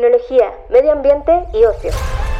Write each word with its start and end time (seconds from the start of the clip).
tecnología, 0.00 0.50
medio 0.70 0.92
ambiente 0.92 1.30
y 1.52 1.62
ocio. 1.64 1.90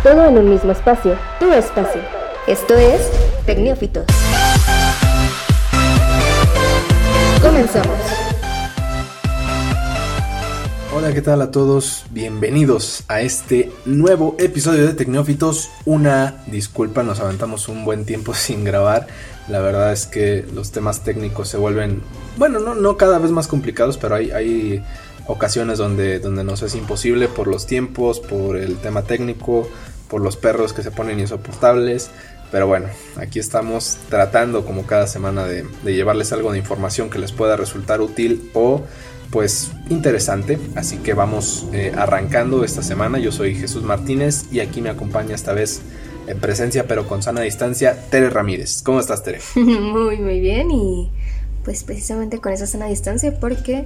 Todo 0.03 0.25
en 0.25 0.39
un 0.39 0.49
mismo 0.49 0.73
espacio, 0.73 1.15
tu 1.39 1.53
espacio. 1.53 2.00
Esto 2.47 2.75
es 2.75 3.10
Tecnófitos. 3.44 4.07
Comenzamos. 7.42 7.99
Hola, 10.95 11.12
¿qué 11.12 11.20
tal 11.20 11.43
a 11.43 11.50
todos? 11.50 12.04
Bienvenidos 12.11 13.05
a 13.09 13.21
este 13.21 13.71
nuevo 13.85 14.37
episodio 14.39 14.87
de 14.87 14.95
Tecnófitos. 14.95 15.69
Una 15.85 16.43
disculpa, 16.47 17.03
nos 17.03 17.21
aventamos 17.21 17.69
un 17.69 17.85
buen 17.85 18.07
tiempo 18.07 18.33
sin 18.35 18.65
grabar. 18.65 19.07
La 19.49 19.61
verdad 19.61 19.93
es 19.93 20.07
que 20.07 20.47
los 20.55 20.73
temas 20.73 21.01
técnicos 21.05 21.49
se 21.49 21.59
vuelven, 21.59 22.03
bueno, 22.39 22.59
no, 22.59 22.75
no 22.75 22.97
cada 22.97 23.19
vez 23.19 23.33
más 23.33 23.49
complicados, 23.49 23.99
pero 23.99 24.15
hay, 24.15 24.31
hay 24.31 24.83
ocasiones 25.27 25.79
donde, 25.79 26.18
donde 26.18 26.45
nos 26.45 26.62
es 26.62 26.75
imposible 26.75 27.29
por 27.29 27.46
los 27.46 27.66
tiempos, 27.66 28.21
por 28.21 28.57
el 28.57 28.76
tema 28.79 29.03
técnico, 29.03 29.68
por 30.08 30.21
los 30.21 30.36
perros 30.36 30.72
que 30.72 30.82
se 30.82 30.90
ponen 30.90 31.21
insoportables. 31.21 32.10
Pero 32.50 32.66
bueno, 32.66 32.88
aquí 33.16 33.38
estamos 33.38 33.98
tratando 34.09 34.64
como 34.64 34.84
cada 34.84 35.06
semana 35.06 35.45
de, 35.45 35.64
llevarles 35.84 36.32
algo 36.32 36.50
de 36.52 36.59
información 36.59 37.09
que 37.09 37.18
les 37.18 37.32
pueda 37.32 37.56
resultar 37.56 38.00
útil 38.00 38.50
o 38.54 38.82
pues 39.30 39.70
interesante. 39.88 40.59
Así 40.74 40.96
que 40.98 41.14
vamos 41.14 41.66
eh, 41.73 41.92
arrancando 41.96 42.64
esta 42.64 42.82
semana. 42.82 43.18
Yo 43.20 43.30
soy 43.30 43.54
Jesús 43.54 43.84
Martínez 43.84 44.46
y 44.50 44.59
aquí 44.59 44.80
me 44.80 44.90
acompaña 44.90 45.37
esta 45.37 45.52
vez 45.52 45.80
en 46.26 46.38
presencia 46.38 46.87
pero 46.87 47.06
con 47.06 47.23
sana 47.23 47.40
distancia 47.42 47.96
Tere 48.10 48.30
Ramírez. 48.30 48.82
¿Cómo 48.82 49.00
estás 49.00 49.23
Tere? 49.23 49.40
Muy 49.54 50.18
muy 50.18 50.40
bien 50.40 50.70
y 50.70 51.10
pues 51.64 51.84
precisamente 51.84 52.38
con 52.38 52.52
esa 52.52 52.66
sana 52.66 52.87
distancia 52.87 53.38
porque 53.38 53.84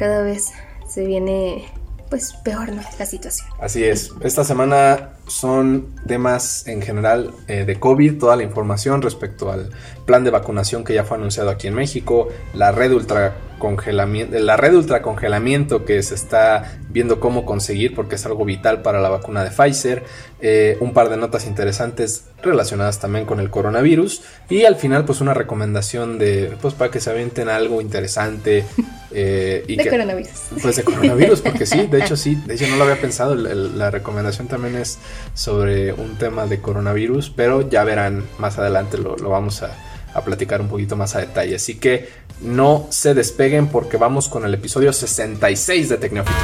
cada 0.00 0.22
vez 0.22 0.46
se 0.88 1.04
viene 1.04 1.66
pues 2.08 2.32
peor 2.42 2.72
¿no? 2.72 2.80
la 2.98 3.04
situación. 3.04 3.46
Así 3.60 3.84
es. 3.84 4.10
Esta 4.22 4.44
semana 4.44 5.10
son 5.30 5.86
temas 6.06 6.66
en 6.66 6.82
general 6.82 7.30
eh, 7.46 7.64
de 7.64 7.78
COVID, 7.78 8.18
toda 8.18 8.34
la 8.36 8.42
información 8.42 9.00
respecto 9.00 9.52
al 9.52 9.70
plan 10.04 10.24
de 10.24 10.30
vacunación 10.30 10.82
que 10.82 10.92
ya 10.92 11.04
fue 11.04 11.16
anunciado 11.16 11.50
aquí 11.50 11.68
en 11.68 11.74
México, 11.74 12.28
la 12.52 12.72
red 12.72 12.92
ultra 12.92 13.36
congelamiento, 13.60 14.36
la 14.40 14.56
red 14.56 14.74
ultracongelamiento 14.74 15.84
que 15.84 16.02
se 16.02 16.16
está 16.16 16.80
viendo 16.88 17.20
cómo 17.20 17.44
conseguir 17.44 17.94
porque 17.94 18.16
es 18.16 18.26
algo 18.26 18.44
vital 18.44 18.82
para 18.82 19.00
la 19.00 19.08
vacuna 19.08 19.44
de 19.44 19.50
Pfizer, 19.50 20.02
eh, 20.40 20.76
un 20.80 20.92
par 20.92 21.10
de 21.10 21.16
notas 21.16 21.46
interesantes 21.46 22.24
relacionadas 22.42 22.98
también 22.98 23.26
con 23.26 23.38
el 23.38 23.50
coronavirus 23.50 24.22
y 24.48 24.64
al 24.64 24.74
final 24.74 25.04
pues 25.04 25.20
una 25.20 25.34
recomendación 25.34 26.18
de 26.18 26.56
pues 26.60 26.74
para 26.74 26.90
que 26.90 26.98
se 26.98 27.10
avienten 27.10 27.48
algo 27.48 27.80
interesante 27.80 28.64
eh, 29.12 29.62
y 29.68 29.76
de 29.76 29.88
coronavirus. 29.88 30.30
pues 30.62 30.76
de 30.76 30.82
coronavirus 30.82 31.40
porque 31.42 31.66
sí 31.66 31.86
de 31.86 31.98
hecho 32.00 32.16
sí 32.16 32.42
de 32.46 32.54
hecho 32.54 32.66
no 32.66 32.76
lo 32.76 32.84
había 32.84 33.00
pensado 33.00 33.34
la 33.34 33.90
recomendación 33.90 34.48
también 34.48 34.76
es 34.76 34.98
sobre 35.34 35.92
un 35.92 36.16
tema 36.16 36.46
de 36.46 36.60
coronavirus 36.60 37.30
pero 37.30 37.68
ya 37.68 37.84
verán 37.84 38.24
más 38.38 38.58
adelante 38.58 38.98
lo 38.98 39.16
vamos 39.28 39.62
a 39.62 39.70
a 40.14 40.22
platicar 40.22 40.60
un 40.60 40.68
poquito 40.68 40.96
más 40.96 41.14
a 41.14 41.20
detalle. 41.20 41.56
Así 41.56 41.76
que 41.76 42.08
no 42.40 42.86
se 42.90 43.14
despeguen 43.14 43.68
porque 43.68 43.96
vamos 43.96 44.28
con 44.28 44.44
el 44.44 44.54
episodio 44.54 44.92
66 44.92 45.88
de 45.88 45.96
Tecnófitos. 45.98 46.40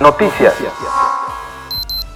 Noticias. 0.00 0.54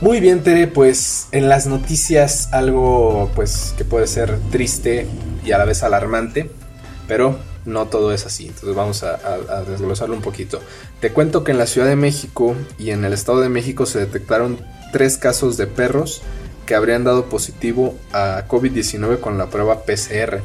Muy 0.00 0.20
bien, 0.20 0.42
Tere, 0.42 0.66
pues 0.66 1.28
en 1.30 1.48
las 1.48 1.66
noticias 1.66 2.48
algo 2.52 3.30
pues 3.34 3.74
que 3.76 3.84
puede 3.84 4.06
ser 4.06 4.38
triste 4.50 5.06
y 5.44 5.52
a 5.52 5.58
la 5.58 5.64
vez 5.64 5.82
alarmante, 5.82 6.50
pero 7.06 7.38
no 7.64 7.86
todo 7.86 8.12
es 8.12 8.26
así. 8.26 8.48
Entonces 8.48 8.74
vamos 8.74 9.04
a, 9.04 9.14
a, 9.14 9.62
desglosarlo 9.62 10.16
un 10.16 10.22
poquito. 10.22 10.60
Te 11.00 11.12
cuento 11.12 11.44
que 11.44 11.52
en 11.52 11.58
la 11.58 11.66
Ciudad 11.66 11.86
de 11.86 11.94
México 11.94 12.56
y 12.78 12.90
en 12.90 13.04
el 13.04 13.12
Estado 13.12 13.40
de 13.40 13.48
México 13.48 13.86
se 13.86 14.00
detectaron 14.00 14.58
tres 14.92 15.16
casos 15.16 15.56
de 15.56 15.66
perros 15.66 16.22
que 16.66 16.74
habrían 16.74 17.04
dado 17.04 17.24
positivo 17.26 17.96
a 18.12 18.44
COVID-19 18.46 19.18
con 19.18 19.38
la 19.38 19.46
prueba 19.46 19.82
PCR. 19.84 20.40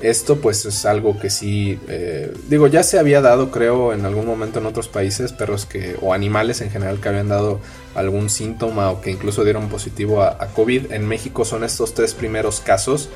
Esto 0.00 0.36
pues 0.36 0.64
es 0.64 0.86
algo 0.86 1.18
que 1.18 1.28
sí, 1.28 1.80
eh, 1.88 2.32
digo, 2.48 2.68
ya 2.68 2.84
se 2.84 3.00
había 3.00 3.20
dado 3.20 3.50
creo 3.50 3.92
en 3.92 4.06
algún 4.06 4.26
momento 4.26 4.60
en 4.60 4.66
otros 4.66 4.86
países, 4.86 5.32
perros 5.32 5.66
que, 5.66 5.96
o 6.00 6.14
animales 6.14 6.60
en 6.60 6.70
general 6.70 7.00
que 7.00 7.08
habían 7.08 7.28
dado 7.28 7.60
algún 7.96 8.30
síntoma 8.30 8.90
o 8.90 9.00
que 9.00 9.10
incluso 9.10 9.42
dieron 9.42 9.68
positivo 9.68 10.22
a, 10.22 10.36
COVID. 10.54 10.92
En 10.92 11.08
México 11.08 11.44
son 11.44 11.64
estos 11.64 11.94
tres 11.94 12.14
primeros 12.14 12.60
casos. 12.60 13.08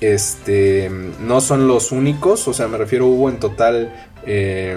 Este, 0.00 0.90
no 1.20 1.40
son 1.40 1.68
los 1.68 1.92
únicos, 1.92 2.48
o 2.48 2.52
sea, 2.52 2.66
me 2.66 2.78
refiero, 2.78 3.06
hubo 3.06 3.28
en 3.28 3.38
total, 3.38 3.94
eh, 4.26 4.76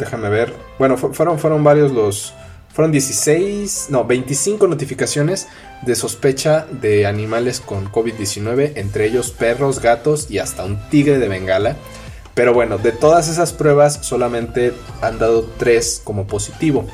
déjame 0.00 0.28
ver, 0.28 0.52
bueno, 0.80 0.96
fueron, 0.96 1.38
fueron 1.38 1.62
varios 1.62 1.92
los, 1.92 2.34
fueron 2.76 2.92
16, 2.92 3.86
no, 3.88 4.04
25 4.04 4.66
notificaciones 4.66 5.48
de 5.80 5.94
sospecha 5.94 6.66
de 6.70 7.06
animales 7.06 7.58
con 7.58 7.90
COVID-19, 7.90 8.72
entre 8.76 9.06
ellos 9.06 9.30
perros, 9.30 9.80
gatos 9.80 10.30
y 10.30 10.40
hasta 10.40 10.62
un 10.62 10.78
tigre 10.90 11.18
de 11.18 11.26
Bengala. 11.26 11.76
Pero 12.34 12.52
bueno, 12.52 12.76
de 12.76 12.92
todas 12.92 13.28
esas 13.28 13.54
pruebas 13.54 14.00
solamente 14.02 14.74
han 15.00 15.18
dado 15.18 15.48
3 15.56 16.02
como 16.04 16.26
positivo. 16.26 16.86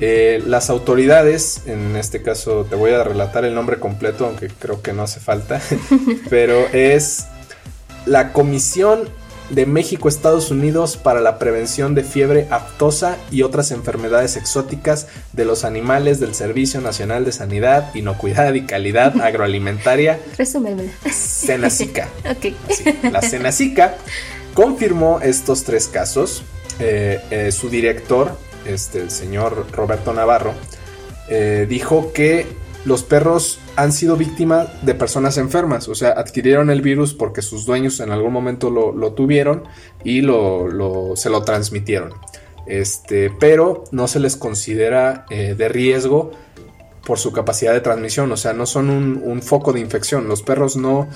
Eh, 0.00 0.42
las 0.44 0.70
autoridades, 0.70 1.62
en 1.66 1.94
este 1.94 2.20
caso 2.20 2.66
te 2.68 2.74
voy 2.74 2.90
a 2.90 3.04
relatar 3.04 3.44
el 3.44 3.54
nombre 3.54 3.78
completo, 3.78 4.26
aunque 4.26 4.48
creo 4.48 4.82
que 4.82 4.92
no 4.92 5.04
hace 5.04 5.20
falta, 5.20 5.60
pero 6.30 6.66
es 6.72 7.26
la 8.06 8.32
Comisión 8.32 9.08
de 9.50 9.66
México 9.66 10.08
Estados 10.08 10.50
Unidos 10.50 10.96
para 10.96 11.20
la 11.20 11.38
prevención 11.38 11.94
de 11.94 12.04
fiebre 12.04 12.46
aftosa 12.50 13.18
y 13.30 13.42
otras 13.42 13.70
enfermedades 13.70 14.36
exóticas 14.36 15.08
de 15.32 15.44
los 15.44 15.64
animales 15.64 16.20
del 16.20 16.34
Servicio 16.34 16.80
Nacional 16.80 17.24
de 17.24 17.32
Sanidad, 17.32 17.94
Inocuidad 17.94 18.54
y 18.54 18.62
Calidad 18.62 19.20
Agroalimentaria. 19.22 20.18
Senacica. 21.10 22.08
la 23.10 23.22
Senacica 23.22 23.96
confirmó 24.54 25.20
estos 25.20 25.64
tres 25.64 25.88
casos. 25.88 26.42
Eh, 26.78 27.20
eh, 27.30 27.52
su 27.52 27.68
director, 27.68 28.36
este, 28.66 29.02
el 29.02 29.10
señor 29.10 29.66
Roberto 29.72 30.12
Navarro, 30.12 30.54
eh, 31.28 31.66
dijo 31.68 32.12
que 32.12 32.46
los 32.84 33.04
perros 33.04 33.58
han 33.76 33.92
sido 33.92 34.16
víctimas 34.16 34.68
de 34.84 34.94
personas 34.94 35.38
enfermas, 35.38 35.88
o 35.88 35.94
sea, 35.94 36.10
adquirieron 36.10 36.70
el 36.70 36.82
virus 36.82 37.14
porque 37.14 37.42
sus 37.42 37.64
dueños 37.64 38.00
en 38.00 38.10
algún 38.10 38.32
momento 38.32 38.70
lo, 38.70 39.12
tuvieron 39.12 39.64
y 40.04 40.20
lo, 40.20 41.12
se 41.14 41.30
lo 41.30 41.42
transmitieron. 41.42 42.12
Este, 42.66 43.30
pero 43.40 43.84
no 43.90 44.06
se 44.06 44.20
les 44.20 44.36
considera 44.36 45.26
eh, 45.30 45.54
de 45.56 45.68
riesgo 45.68 46.30
por 47.04 47.18
su 47.18 47.32
capacidad 47.32 47.72
de 47.72 47.80
transmisión, 47.80 48.30
o 48.30 48.36
sea, 48.36 48.52
no 48.52 48.66
son 48.66 48.90
un, 48.90 49.42
foco 49.42 49.72
de 49.72 49.80
infección. 49.80 50.28
Los 50.28 50.42
perros 50.42 50.76
no, 50.76 51.08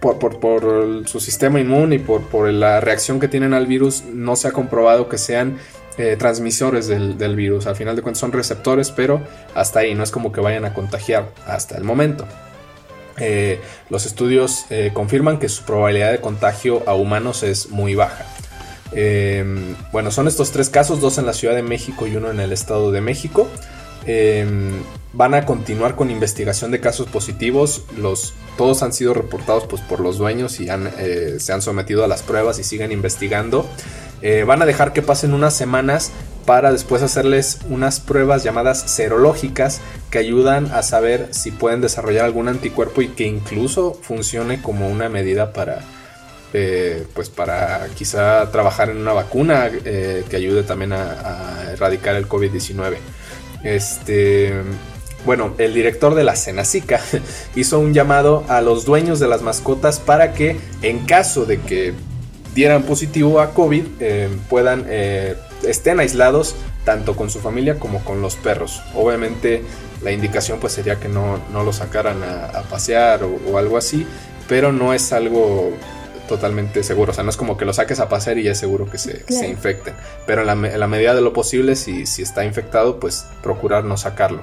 por, 0.00 1.08
su 1.08 1.20
sistema 1.20 1.60
inmune 1.60 1.96
y 1.96 1.98
por, 1.98 2.22
por 2.22 2.48
la 2.52 2.80
reacción 2.80 3.18
que 3.18 3.26
tienen 3.26 3.54
al 3.54 3.66
virus, 3.66 4.04
no 4.04 4.36
se 4.36 4.48
ha 4.48 4.52
comprobado 4.52 5.08
que 5.08 5.18
sean 5.18 5.58
eh, 5.96 6.16
transmisores 6.18 6.88
del, 6.88 7.36
virus. 7.36 7.66
Al 7.66 7.76
final 7.76 7.94
de 7.94 8.02
cuentas 8.02 8.20
son 8.20 8.32
receptores, 8.32 8.90
pero 8.90 9.22
hasta 9.54 9.80
ahí 9.80 9.94
no 9.94 10.02
es 10.02 10.10
como 10.10 10.32
que 10.32 10.40
vayan 10.40 10.64
a 10.64 10.74
contagiar 10.74 11.30
hasta 11.46 11.76
el 11.76 11.84
momento. 11.84 12.26
Eh, 13.18 13.60
los 13.90 14.06
estudios 14.06 14.66
eh, 14.70 14.90
confirman 14.92 15.38
que 15.38 15.48
su 15.48 15.62
probabilidad 15.62 16.10
de 16.10 16.20
contagio 16.20 16.82
a 16.86 16.94
humanos 16.94 17.44
es 17.44 17.70
muy 17.70 17.94
baja. 17.94 18.26
Em, 18.90 19.76
bueno, 19.92 20.10
son 20.10 20.26
estos 20.26 20.50
tres 20.50 20.68
casos, 20.68 21.00
dos 21.00 21.18
en 21.18 21.26
la 21.26 21.32
Ciudad 21.32 21.54
de 21.54 21.62
México 21.62 22.06
y 22.08 22.16
uno 22.16 22.30
en 22.30 22.40
el 22.40 22.52
Estado 22.52 22.90
de 22.90 23.00
México. 23.00 23.48
Van 25.14 25.34
a 25.34 25.46
continuar 25.46 25.94
con 25.94 26.10
investigación 26.10 26.72
de 26.72 26.80
casos 26.80 27.06
positivos. 27.06 27.84
Los, 27.96 28.34
todos 28.56 28.82
han 28.82 28.92
sido 28.92 29.14
reportados 29.14 29.64
pues, 29.66 29.80
por 29.82 30.00
los 30.00 30.18
dueños 30.18 30.58
y 30.60 30.66
se 31.38 31.52
han 31.52 31.62
sometido 31.62 32.04
a 32.04 32.08
las 32.08 32.22
pruebas 32.22 32.58
y 32.58 32.64
siguen 32.64 32.90
investigando. 32.90 33.66
Eh, 34.22 34.44
van 34.44 34.62
a 34.62 34.66
dejar 34.66 34.92
que 34.92 35.02
pasen 35.02 35.34
unas 35.34 35.54
semanas 35.54 36.10
para 36.46 36.72
después 36.72 37.02
hacerles 37.02 37.58
unas 37.68 38.00
pruebas 38.00 38.42
llamadas 38.42 38.90
serológicas 38.90 39.80
que 40.10 40.18
ayudan 40.18 40.72
a 40.72 40.82
saber 40.82 41.28
si 41.30 41.50
pueden 41.50 41.80
desarrollar 41.80 42.24
algún 42.24 42.48
anticuerpo 42.48 43.02
y 43.02 43.08
que 43.08 43.24
incluso 43.24 43.94
funcione 44.00 44.62
como 44.62 44.88
una 44.88 45.08
medida 45.08 45.52
para, 45.52 45.80
eh, 46.54 47.06
pues 47.14 47.28
para 47.28 47.86
quizá 47.94 48.50
trabajar 48.50 48.90
en 48.90 48.96
una 48.96 49.12
vacuna 49.12 49.70
eh, 49.84 50.24
que 50.28 50.36
ayude 50.36 50.62
también 50.62 50.92
a, 50.92 51.72
erradicar 51.72 52.16
el 52.16 52.28
COVID-19. 52.28 52.96
Este, 53.62 54.54
bueno, 55.24 55.54
el 55.58 55.74
director 55.74 56.14
de 56.14 56.24
la 56.24 56.36
Senacica 56.36 57.00
hizo 57.54 57.78
un 57.78 57.94
llamado 57.94 58.44
a 58.48 58.60
los 58.60 58.84
dueños 58.84 59.20
de 59.20 59.28
las 59.28 59.42
mascotas 59.42 60.00
para 60.00 60.32
que 60.32 60.56
en 60.82 61.06
caso 61.06 61.44
de 61.44 61.60
que 61.60 61.94
dieran 62.54 62.84
positivo 62.84 63.40
a 63.40 63.52
COVID 63.52 63.84
eh, 64.00 64.28
puedan 64.48 64.84
eh, 64.88 65.34
estén 65.66 66.00
aislados 66.00 66.54
tanto 66.84 67.16
con 67.16 67.30
su 67.30 67.40
familia 67.40 67.78
como 67.78 68.04
con 68.04 68.20
los 68.20 68.36
perros. 68.36 68.82
Obviamente 68.94 69.62
la 70.02 70.12
indicación 70.12 70.60
pues 70.60 70.74
sería 70.74 70.96
que 70.96 71.08
no, 71.08 71.40
no 71.52 71.64
lo 71.64 71.72
sacaran 71.72 72.22
a, 72.22 72.62
pasear 72.70 73.22
o, 73.24 73.58
algo 73.58 73.78
así, 73.78 74.06
pero 74.48 74.72
no 74.72 74.92
es 74.92 75.12
algo 75.12 75.72
totalmente 76.28 76.82
seguro. 76.82 77.12
O 77.12 77.14
sea, 77.14 77.24
no 77.24 77.30
es 77.30 77.36
como 77.36 77.56
que 77.56 77.64
lo 77.64 77.72
saques 77.72 78.00
a 78.00 78.08
pasear 78.08 78.38
y 78.38 78.44
ya 78.44 78.52
es 78.52 78.58
seguro 78.58 78.90
que 78.90 78.98
se, 78.98 79.24
infecten. 79.48 79.94
Pero 80.26 80.42
en 80.42 80.46
la, 80.46 80.86
medida 80.86 81.14
de 81.14 81.22
lo 81.22 81.32
posible, 81.32 81.74
si, 81.74 82.04
si 82.04 82.22
está 82.22 82.44
infectado, 82.44 83.00
pues 83.00 83.26
procurar 83.42 83.84
no 83.84 83.96
sacarlo. 83.96 84.42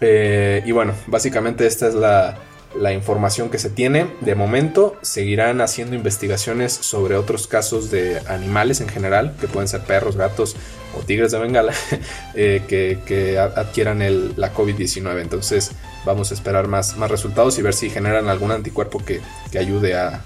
Eh, 0.00 0.62
y 0.64 0.72
bueno, 0.72 0.94
básicamente 1.06 1.66
esta 1.66 1.88
es 1.88 1.94
la, 1.94 2.38
la 2.78 2.92
información 2.92 3.50
que 3.50 3.58
se 3.58 3.70
tiene. 3.70 4.06
De 4.20 4.34
momento 4.34 4.96
seguirán 5.02 5.60
haciendo 5.60 5.96
investigaciones 5.96 6.72
sobre 6.72 7.16
otros 7.16 7.46
casos 7.46 7.90
de 7.90 8.20
animales 8.28 8.80
en 8.80 8.88
general, 8.88 9.34
que 9.40 9.48
pueden 9.48 9.68
ser 9.68 9.82
perros, 9.82 10.16
gatos 10.16 10.56
o 10.96 11.02
tigres 11.02 11.32
de 11.32 11.38
Bengala, 11.38 11.72
eh, 12.34 12.62
que, 12.68 13.38
adquieran 13.38 14.02
el, 14.02 14.34
la 14.36 14.52
COVID-19. 14.52 15.20
Entonces 15.20 15.72
vamos 16.04 16.30
a 16.30 16.34
esperar 16.34 16.68
más, 16.68 16.96
más 16.96 17.10
resultados 17.10 17.58
y 17.58 17.62
ver 17.62 17.74
si 17.74 17.90
generan 17.90 18.28
algún 18.28 18.52
anticuerpo 18.52 19.02
que, 19.04 19.20
ayude 19.58 19.94
a, 19.94 20.22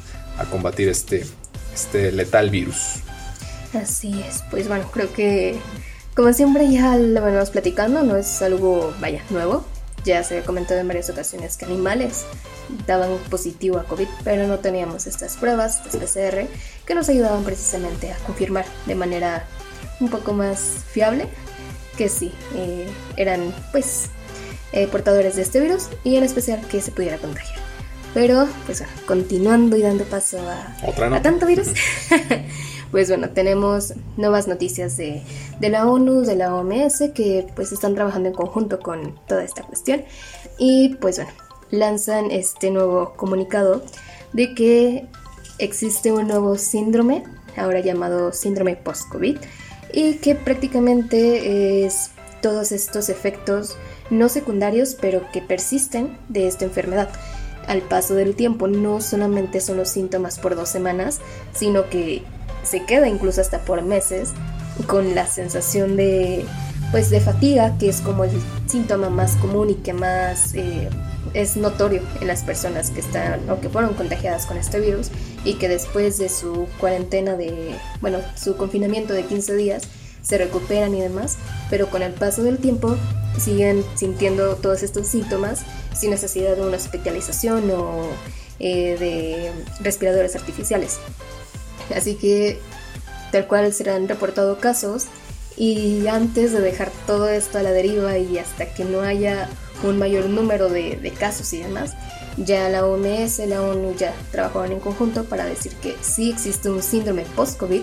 combatir 0.51 0.89
este, 0.89 1.27
este 1.75 2.11
letal 2.13 2.49
virus. 2.49 3.01
Así 3.75 4.25
es, 4.27 4.43
pues 4.51 4.69
bueno, 4.69 4.91
creo 4.91 5.13
que 5.13 5.59
como 6.21 6.35
siempre 6.35 6.71
ya 6.71 6.99
lo 6.99 7.23
venimos 7.23 7.49
platicando, 7.49 8.03
no 8.03 8.15
es 8.15 8.43
algo, 8.43 8.93
vaya, 9.01 9.23
nuevo. 9.31 9.65
Ya 10.05 10.23
se 10.23 10.41
ha 10.41 10.43
comentado 10.43 10.79
en 10.79 10.87
varias 10.87 11.09
ocasiones 11.09 11.57
que 11.57 11.65
animales 11.65 12.27
daban 12.87 13.17
positivo 13.31 13.79
a 13.79 13.85
COVID, 13.85 14.07
pero 14.23 14.47
no 14.47 14.59
teníamos 14.59 15.07
estas 15.07 15.39
pruebas, 15.39 15.81
estas 15.87 15.97
PCR, 15.97 16.47
que 16.85 16.95
nos 16.95 17.09
ayudaban 17.09 17.43
precisamente 17.43 18.13
a 18.13 18.17
confirmar 18.19 18.67
de 18.85 18.97
manera 18.97 19.47
un 19.99 20.11
poco 20.11 20.35
más 20.35 20.85
fiable 20.91 21.27
que 21.97 22.11
sí, 22.11 22.35
eh, 22.55 22.87
eran 23.17 23.55
pues 23.73 24.11
eh, 24.73 24.89
portadores 24.89 25.37
de 25.37 25.43
este 25.43 25.59
virus 25.59 25.89
y 26.05 26.17
en 26.17 26.25
especial 26.25 26.61
que 26.71 26.83
se 26.83 26.93
pudiera 26.93 27.17
contagiar. 27.17 27.61
Pero 28.13 28.47
pues 28.67 28.81
bueno, 28.81 28.93
continuando 29.07 29.75
y 29.75 29.81
dando 29.81 30.05
paso 30.05 30.39
a, 30.47 31.17
a 31.17 31.23
tanto 31.23 31.47
virus, 31.47 31.69
pues 32.91 33.09
bueno, 33.09 33.31
tenemos 33.31 33.95
nuevas 34.17 34.49
noticias 34.49 34.97
de, 34.97 35.23
de, 35.61 35.69
la 35.69 35.89
ONU, 35.89 36.23
de 36.23 36.37
la 36.37 36.55
OMS, 36.55 37.11
que 37.15 37.47
pues 37.55 37.73
están 37.73 37.95
trabajando 37.95 38.29
en 38.29 38.35
conjunto 38.35 38.81
con 38.81 39.19
toda 39.27 39.45
esta 39.45 39.63
cuestión. 39.63 40.05
Y 40.59 40.97
pues 40.97 41.17
bueno, 41.17 41.31
lanzan 41.71 42.31
este 42.31 42.71
nuevo 42.71 43.15
comunicado 43.17 43.83
de 44.33 44.55
que 44.55 45.07
existe 45.59 46.13
un 46.13 46.29
nuevo 46.29 46.57
síndrome, 46.57 47.25
ahora 47.57 47.81
llamado 47.81 48.33
síndrome 48.33 48.77
post-COVID, 48.77 49.39
y 49.93 50.15
que 50.15 50.35
prácticamente 50.35 51.85
es 51.85 52.11
todos 52.41 52.73
estos 52.73 53.09
efectos 53.09 53.77
no 54.11 54.29
secundarios, 54.29 54.97
pero 55.01 55.23
que 55.33 55.41
persisten 55.41 56.17
de 56.29 56.47
esta 56.47 56.65
enfermedad. 56.65 57.11
Al 57.67 57.83
paso 57.83 58.15
del 58.15 58.35
tiempo, 58.35 58.67
no 58.67 59.01
solamente 59.01 59.61
son 59.61 59.77
los 59.77 59.89
síntomas 59.89 60.39
por 60.39 60.57
dos 60.57 60.69
semanas, 60.69 61.21
sino 61.53 61.89
que 61.89 62.25
se 62.63 62.85
queda 62.85 63.09
incluso 63.09 63.41
hasta 63.41 63.61
por 63.61 63.83
meses 63.83 64.31
con 64.87 65.15
la 65.15 65.27
sensación 65.27 65.97
de 65.97 66.45
pues 66.91 67.11
de 67.11 67.21
fatiga 67.21 67.77
que 67.79 67.89
es 67.89 68.01
como 68.01 68.25
el 68.25 68.31
síntoma 68.67 69.11
más 69.11 69.37
común 69.37 69.71
y 69.71 69.75
que 69.75 69.93
más 69.93 70.55
eh, 70.55 70.89
es 71.35 71.57
notorio 71.57 72.03
en 72.21 72.27
las 72.27 72.43
personas 72.43 72.91
que 72.91 73.01
están 73.01 73.49
o 73.49 73.61
que 73.61 73.69
fueron 73.69 73.95
contagiadas 73.95 74.47
con 74.47 74.57
este 74.57 74.81
virus 74.81 75.11
y 75.45 75.55
que 75.55 75.69
después 75.69 76.19
de 76.19 76.29
su 76.29 76.67
cuarentena 76.79 77.37
de, 77.37 77.75
bueno, 78.01 78.19
su 78.37 78.57
confinamiento 78.57 79.13
de 79.13 79.25
15 79.25 79.55
días 79.55 79.85
se 80.23 80.39
recuperan 80.39 80.95
y 80.95 81.01
demás, 81.01 81.39
pero 81.71 81.89
con 81.89 82.03
el 82.03 82.13
paso 82.13 82.43
del 82.43 82.59
tiempo 82.59 82.97
siguen 83.39 83.85
sintiendo 83.95 84.57
todos 84.57 84.83
estos 84.83 85.07
síntomas 85.07 85.63
sin 85.95 86.11
necesidad 86.11 86.57
de 86.57 86.63
una 86.63 86.77
hospitalización 86.77 87.71
o 87.71 88.03
eh, 88.59 88.97
de 88.99 89.53
respiradores 89.83 90.37
artificiales. 90.37 90.99
Así 91.95 92.15
que 92.15 92.59
tal 93.33 93.47
cual 93.47 93.73
serán 93.73 94.09
reportado 94.09 94.59
casos. 94.59 95.07
Y 95.57 96.07
antes 96.07 96.53
de 96.53 96.61
dejar 96.61 96.91
todo 97.07 97.29
esto 97.29 97.59
a 97.59 97.63
la 97.63 97.71
deriva 97.71 98.17
y 98.17 98.39
hasta 98.39 98.73
que 98.73 98.85
no 98.85 99.03
haya 99.03 99.49
un 99.83 99.99
mayor 99.99 100.27
número 100.27 100.69
de, 100.69 101.13
casos 101.19 101.53
y 101.53 101.63
demás, 101.63 101.93
ya 102.37 102.69
la 102.69 102.87
OMS, 102.87 103.39
la 103.47 103.63
ONU 103.63 103.95
ya 103.97 104.15
trabajaron 104.31 104.73
en 104.73 104.81
conjunto 104.81 105.25
para 105.25 105.45
decir 105.45 105.73
que 105.77 105.97
sí 106.01 106.31
existe 106.31 106.71
un 106.71 106.83
síndrome 106.83 107.25
post-COVID 107.37 107.83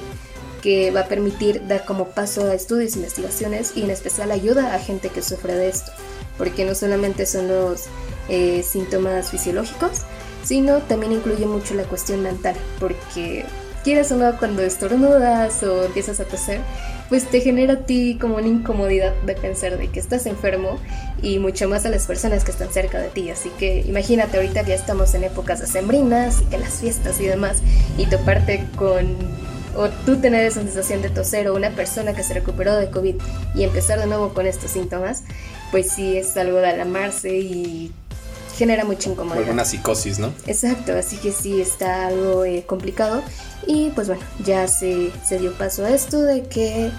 que 0.61 0.91
va 0.91 1.01
a 1.01 1.07
permitir 1.07 1.67
dar 1.67 1.85
como 1.85 2.09
paso 2.09 2.45
a 2.45 2.53
estudios, 2.53 2.95
investigaciones 2.95 3.73
y 3.75 3.83
en 3.83 3.91
especial 3.91 4.31
ayuda 4.31 4.73
a 4.73 4.79
gente 4.79 5.09
que 5.09 5.21
sufre 5.21 5.53
de 5.53 5.69
esto, 5.69 5.91
porque 6.37 6.65
no 6.65 6.73
solamente 6.73 7.25
son 7.25 7.47
los 7.47 7.85
eh, 8.29 8.63
síntomas 8.63 9.29
fisiológicos, 9.29 10.01
sino 10.43 10.79
también 10.79 11.11
incluye 11.11 11.45
mucho 11.45 11.73
la 11.73 11.83
cuestión 11.83 12.23
mental, 12.23 12.55
porque 12.79 13.45
quieres 13.83 14.11
o 14.11 14.17
cuando 14.39 14.61
estornudas 14.61 15.63
o 15.63 15.85
empiezas 15.85 16.19
a 16.19 16.25
toser, 16.25 16.59
pues 17.09 17.25
te 17.25 17.41
genera 17.41 17.73
a 17.73 17.77
ti 17.77 18.17
como 18.19 18.35
una 18.35 18.47
incomodidad 18.47 19.13
de 19.25 19.33
pensar 19.35 19.77
de 19.77 19.87
que 19.87 19.99
estás 19.99 20.25
enfermo 20.25 20.79
y 21.21 21.39
mucho 21.39 21.69
más 21.69 21.85
a 21.85 21.89
las 21.89 22.05
personas 22.05 22.43
que 22.43 22.51
están 22.51 22.69
cerca 22.69 22.99
de 22.99 23.09
ti. 23.09 23.29
Así 23.29 23.49
que 23.57 23.81
imagínate, 23.81 24.37
ahorita 24.37 24.63
ya 24.63 24.75
estamos 24.75 25.13
en 25.13 25.23
épocas 25.23 25.59
decembrinas 25.61 26.41
y 26.41 26.45
que 26.45 26.57
las 26.57 26.75
fiestas 26.75 27.19
y 27.21 27.25
demás, 27.25 27.61
y 27.97 28.05
toparte 28.07 28.65
con 28.75 29.15
o 29.75 29.89
tú 30.05 30.17
tener 30.17 30.43
esa 30.45 30.61
sensación 30.61 31.03
de 31.03 31.09
toser 31.09 31.47
o 31.47 31.55
una 31.55 31.69
persona 31.69 32.13
que 32.13 32.23
se 32.23 32.33
recuperó 32.33 32.75
de 32.75 32.89
COVID 32.89 33.15
y 33.53 33.63
empezar 33.63 33.99
de 33.99 34.07
nuevo 34.07 34.33
con 34.33 34.47
estos 34.47 34.71
síntomas, 34.71 35.23
pues 35.71 35.91
sí 35.91 36.17
es 36.17 36.35
algo 36.35 36.57
de 36.57 36.67
alamarse 36.67 37.37
y 37.37 37.93
genera 38.57 38.83
mucha 38.83 39.09
incomodidad. 39.09 39.49
una 39.49 39.65
psicosis, 39.65 40.19
¿no? 40.19 40.33
Exacto, 40.47 40.93
así 40.93 41.17
que 41.17 41.31
sí 41.31 41.61
está 41.61 42.07
algo 42.07 42.43
eh, 42.43 42.63
complicado. 42.65 43.21
Y 43.65 43.89
pues 43.91 44.07
bueno, 44.07 44.23
ya 44.45 44.67
se, 44.67 45.11
se 45.25 45.39
dio 45.39 45.53
paso 45.53 45.85
a 45.85 45.89
esto 45.89 46.21
de 46.21 46.43
que 46.43 46.91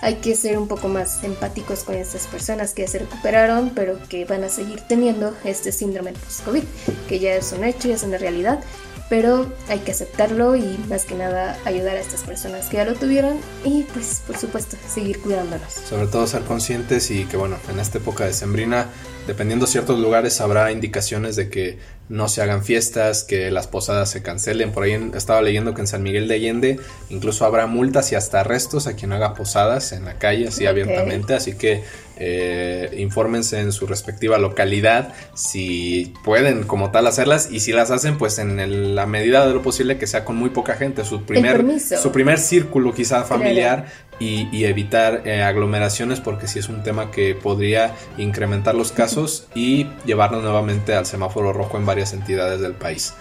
hay 0.00 0.16
que 0.16 0.34
ser 0.36 0.58
un 0.58 0.68
poco 0.68 0.88
más 0.88 1.22
empáticos 1.24 1.84
con 1.84 1.94
estas 1.94 2.26
personas 2.26 2.74
que 2.74 2.86
se 2.88 2.98
recuperaron, 2.98 3.70
pero 3.74 3.98
que 4.08 4.24
van 4.24 4.44
a 4.44 4.48
seguir 4.48 4.80
teniendo 4.82 5.34
este 5.44 5.72
síndrome 5.72 6.12
post-COVID, 6.12 6.62
que 7.08 7.18
ya 7.18 7.34
es 7.34 7.52
un 7.52 7.64
hecho, 7.64 7.88
ya 7.88 7.94
es 7.94 8.02
una 8.02 8.18
realidad 8.18 8.60
pero 9.08 9.52
hay 9.68 9.80
que 9.80 9.92
aceptarlo 9.92 10.56
y 10.56 10.78
más 10.88 11.04
que 11.04 11.14
nada 11.14 11.58
ayudar 11.64 11.96
a 11.96 12.00
estas 12.00 12.22
personas 12.22 12.66
que 12.66 12.78
ya 12.78 12.84
lo 12.84 12.94
tuvieron 12.94 13.38
y 13.64 13.82
pues 13.92 14.22
por 14.26 14.36
supuesto 14.36 14.76
seguir 14.88 15.20
cuidándonos. 15.20 15.72
Sobre 15.72 16.06
todo 16.06 16.26
ser 16.26 16.42
conscientes 16.42 17.10
y 17.10 17.24
que 17.24 17.36
bueno, 17.36 17.56
en 17.70 17.80
esta 17.80 17.98
época 17.98 18.24
de 18.24 18.32
sembrina, 18.32 18.88
dependiendo 19.26 19.66
de 19.66 19.72
ciertos 19.72 19.98
lugares 19.98 20.40
habrá 20.40 20.72
indicaciones 20.72 21.36
de 21.36 21.48
que 21.48 21.78
no 22.08 22.28
se 22.28 22.42
hagan 22.42 22.64
fiestas, 22.64 23.24
que 23.24 23.50
las 23.50 23.66
posadas 23.66 24.10
se 24.10 24.22
cancelen. 24.22 24.72
Por 24.72 24.84
ahí 24.84 25.10
estaba 25.14 25.40
leyendo 25.40 25.74
que 25.74 25.80
en 25.80 25.86
San 25.86 26.02
Miguel 26.02 26.28
de 26.28 26.34
Allende 26.34 26.80
incluso 27.08 27.44
habrá 27.44 27.66
multas 27.66 28.12
y 28.12 28.14
hasta 28.14 28.40
arrestos 28.40 28.86
a 28.86 28.94
quien 28.94 29.12
haga 29.12 29.34
posadas 29.34 29.92
en 29.92 30.04
la 30.04 30.18
calle 30.18 30.48
así 30.48 30.66
abiertamente, 30.66 31.34
así 31.34 31.54
que 31.54 31.82
eh, 32.16 32.94
infórmense 32.98 33.60
en 33.60 33.72
su 33.72 33.86
respectiva 33.86 34.38
localidad 34.38 35.12
si 35.34 36.14
pueden 36.24 36.64
como 36.64 36.90
tal 36.90 37.06
hacerlas 37.06 37.48
y 37.50 37.60
si 37.60 37.72
las 37.72 37.90
hacen 37.90 38.18
pues 38.18 38.38
en 38.38 38.94
la 38.94 39.06
medida 39.06 39.46
de 39.46 39.54
lo 39.54 39.62
posible 39.62 39.98
que 39.98 40.06
sea 40.06 40.24
con 40.24 40.36
muy 40.36 40.50
poca 40.50 40.74
gente, 40.74 41.04
su 41.04 41.22
primer, 41.22 41.64
su 41.80 42.12
primer 42.12 42.38
círculo 42.38 42.92
quizá 42.94 43.24
familiar 43.24 43.86
y, 44.18 44.64
evitar 44.64 45.22
eh, 45.24 45.42
aglomeraciones 45.42 46.20
porque 46.20 46.46
si 46.46 46.58
es 46.58 46.68
un 46.68 46.82
tema 46.82 47.10
que 47.10 47.34
podría 47.34 47.94
incrementar 48.16 48.74
los 48.74 48.92
casos 48.92 49.46
y 49.54 49.88
llevarnos 50.06 50.42
nuevamente 50.42 50.94
al 50.94 51.06
semáforo 51.06 51.52
rojo 51.52 51.76
en 51.76 51.86
varias 51.86 52.12
entidades 52.12 52.60
del 52.60 52.72
país. 52.72 53.14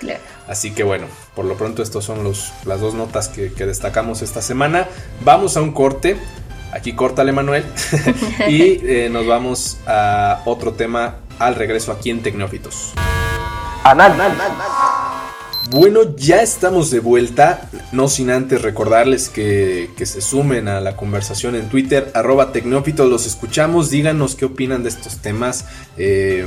Así 0.48 0.72
que 0.72 0.84
bueno, 0.84 1.08
por 1.36 1.46
lo 1.46 1.56
pronto 1.56 1.82
estos 1.82 2.06
son 2.06 2.24
los, 2.24 2.54
las 2.66 2.80
dos 2.80 2.94
notas 2.94 3.30
que, 3.30 3.52
que 3.52 3.66
destacamos 3.66 4.22
esta 4.22 4.42
semana. 4.42 4.88
Vamos 5.24 5.58
a 5.58 5.62
un 5.62 5.72
corte. 5.72 6.18
Aquí 6.74 6.94
córtale 6.94 7.32
Manuel. 7.32 7.64
y 8.50 8.80
eh, 8.84 9.10
nos 9.12 9.28
vamos 9.28 9.78
a 9.86 10.42
otro 10.46 10.74
tema 10.74 11.18
al 11.38 11.56
regreso 11.56 11.92
aquí 11.92 12.10
en 12.10 12.24
Tecnófitos. 12.24 12.94
Anal. 13.84 14.16
Bueno, 15.70 16.16
ya 16.16 16.42
estamos 16.42 16.92
de 16.92 17.00
vuelta, 17.00 17.70
no 17.92 18.08
sin 18.08 18.30
antes 18.30 18.62
recordarles 18.62 19.30
que, 19.30 19.90
se 19.98 20.22
sumen 20.22 20.68
a 20.68 20.82
la 20.82 20.96
conversación 20.96 21.56
en 21.56 21.70
Twitter, 21.70 22.12
arroba 22.14 22.52
Tecnófitos, 22.52 23.10
los 23.10 23.26
escuchamos, 23.26 23.90
díganos 23.90 24.36
qué 24.36 24.46
opinan 24.46 24.84
de 24.84 24.90
estos 24.90 25.18
temas, 25.18 25.66
eh, 25.98 26.46